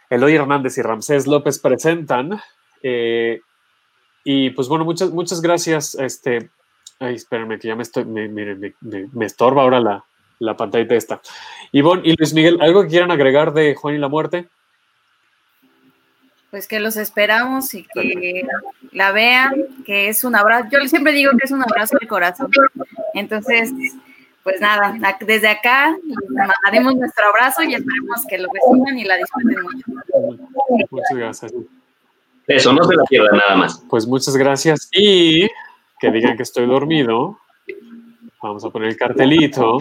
[0.09, 2.39] Eloy Hernández y Ramsés López presentan.
[4.23, 5.95] y pues bueno, muchas, muchas gracias.
[5.95, 6.49] Este,
[6.99, 10.05] ay, espérenme que ya me estoy, me, me estorba ahora la,
[10.41, 11.21] la pantalla esta.
[11.71, 14.47] Ivonne y Luis Miguel, ¿algo que quieran agregar de Juan y la muerte?
[16.49, 18.43] Pues que los esperamos y que
[18.91, 19.53] la vean,
[19.85, 20.67] que es un abrazo.
[20.71, 22.51] Yo siempre digo que es un abrazo de corazón.
[23.13, 23.71] Entonces,
[24.43, 25.95] pues nada, desde acá
[26.29, 30.87] mandaremos nuestro abrazo y esperemos que lo reciban y la disfruten mucho.
[30.89, 31.53] Muchas gracias.
[32.47, 33.83] Eso, no se la pierdan nada más.
[33.89, 35.47] Pues muchas gracias y
[35.99, 37.37] que digan que estoy dormido.
[38.41, 39.77] Vamos a poner el cartelito.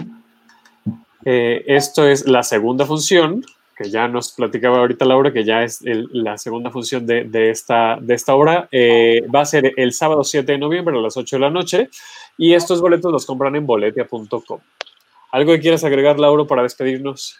[1.25, 3.43] Eh, esto es la segunda función,
[3.75, 8.13] que ya nos platicaba ahorita Laura, que ya es la segunda función de, esta, de
[8.13, 8.69] esta obra.
[8.71, 11.89] Eh, va a ser el sábado 7 de noviembre a las 8 de la noche
[12.37, 14.59] y estos boletos los compran en boletia.com.
[15.31, 17.39] ¿Algo que quieras agregar, Laura, para despedirnos?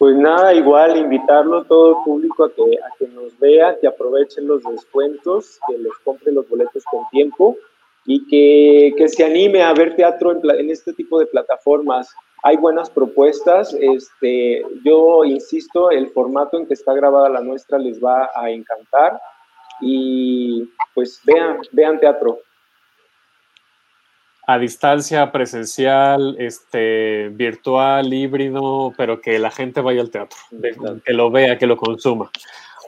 [0.00, 4.48] Pues nada, igual invitarlo todo el público a que, a que nos vea, que aprovechen
[4.48, 7.58] los descuentos, que les compren los boletos con tiempo
[8.06, 12.14] y que, que, se anime a ver teatro en, en, este tipo de plataformas.
[12.42, 18.02] Hay buenas propuestas, este, yo insisto, el formato en que está grabada la nuestra les
[18.02, 19.20] va a encantar
[19.82, 22.38] y pues vean, vean teatro.
[24.50, 30.38] A distancia, presencial, este, virtual, híbrido, pero que la gente vaya al teatro,
[31.04, 32.30] que lo vea, que lo consuma.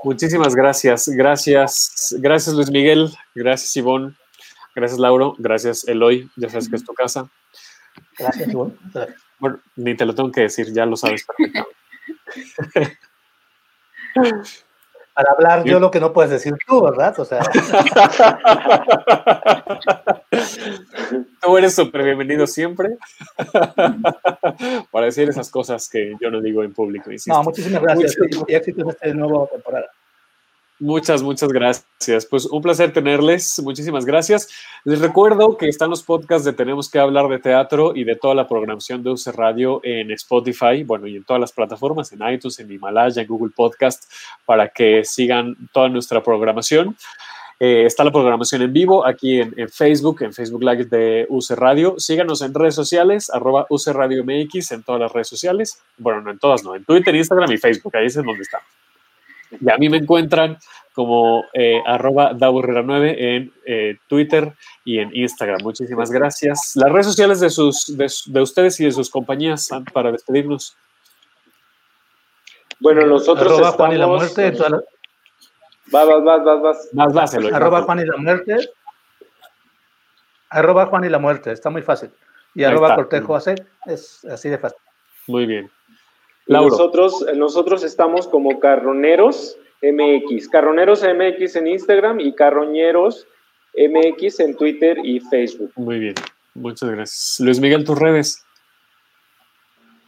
[0.03, 1.09] Muchísimas gracias.
[1.09, 4.17] Gracias, gracias Luis Miguel, gracias Ivonne.
[4.75, 5.35] Gracias, Lauro.
[5.39, 6.31] Gracias, Eloy.
[6.37, 7.31] Ya sabes que es tu casa.
[8.19, 8.75] Gracias, Ivonne.
[9.39, 12.99] Bueno, ni te lo tengo que decir, ya lo sabes perfectamente.
[15.15, 17.19] Para hablar yo lo que no puedes decir tú, ¿verdad?
[17.19, 17.41] O sea.
[21.43, 22.97] Tú eres súper bienvenido siempre
[24.91, 27.11] para decir esas cosas que yo no digo en público.
[27.27, 29.91] No, muchísimas gracias y éxito en esta nueva temporada.
[30.83, 32.27] Muchas, muchas gracias.
[32.27, 33.63] Pues un placer tenerles.
[33.63, 34.49] Muchísimas gracias.
[34.83, 38.35] Les recuerdo que están los podcasts de Tenemos que hablar de teatro y de toda
[38.35, 42.59] la programación de UC Radio en Spotify, bueno, y en todas las plataformas, en iTunes,
[42.59, 44.11] en Himalaya, en Google Podcast,
[44.45, 46.97] para que sigan toda nuestra programación.
[47.61, 51.95] Eh, está la programación en vivo aquí en, Facebook, en Facebook Live de UC Radio.
[51.97, 55.81] Síganos en redes sociales, arroba UC Radio MX en todas las redes sociales.
[55.97, 58.67] Bueno, no en todas, no, en Twitter, Instagram y Facebook, ahí es en donde estamos.
[59.61, 60.59] Y a mí me encuentran
[60.95, 64.53] como eh, arroba 9 en eh, Twitter
[64.85, 65.59] y en Instagram.
[65.63, 66.73] Muchísimas gracias.
[66.75, 70.77] Las redes sociales de, sus, de, ustedes y de sus compañías para despedirnos.
[72.81, 74.51] Bueno, nosotros arroba Juan y la muerte.
[75.93, 76.89] Vas, vas, vas, vas, vas.
[76.93, 78.57] Más, vas, Arroba Juan y la muerte.
[80.51, 81.53] Arroba Juan y la muerte.
[81.53, 82.11] Está muy fácil.
[82.55, 83.55] Y arroba Cortejo hace.
[83.87, 84.79] Es así de fácil.
[85.27, 85.71] Muy bien.
[86.47, 93.27] Nosotros, nosotros estamos como Carroneros MX, Carroneros MX en Instagram y Carroñeros
[93.77, 95.73] MX en Twitter y Facebook.
[95.77, 96.15] Muy bien,
[96.55, 97.37] muchas gracias.
[97.41, 98.45] Luis Miguel, tus redes.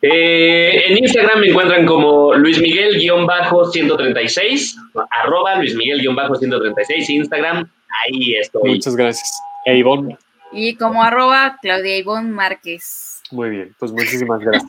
[0.02, 4.74] Eh, en Instagram me encuentran como Luis Miguel-136,
[5.22, 7.66] arroba Luis Miguel-136, Instagram,
[8.04, 8.72] ahí estoy.
[8.72, 9.40] Muchas gracias.
[9.64, 10.18] E Ivonne.
[10.52, 13.13] Y como arroba Claudia Ivonne Márquez.
[13.34, 14.64] Muy bien, pues muchísimas gracias.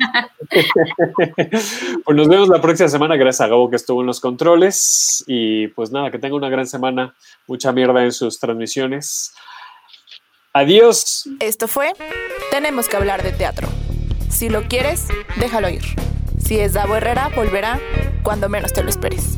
[2.04, 3.16] pues nos vemos la próxima semana.
[3.16, 5.24] Gracias a Gabo que estuvo en los controles.
[5.28, 7.14] Y pues nada, que tenga una gran semana.
[7.46, 9.36] Mucha mierda en sus transmisiones.
[10.52, 11.30] Adiós.
[11.40, 11.94] Esto fue
[12.50, 13.68] Tenemos que hablar de teatro.
[14.30, 15.10] Si lo quieres,
[15.40, 15.84] déjalo ir.
[16.44, 17.80] Si es Davo Herrera, volverá
[18.24, 19.38] cuando menos te lo esperes.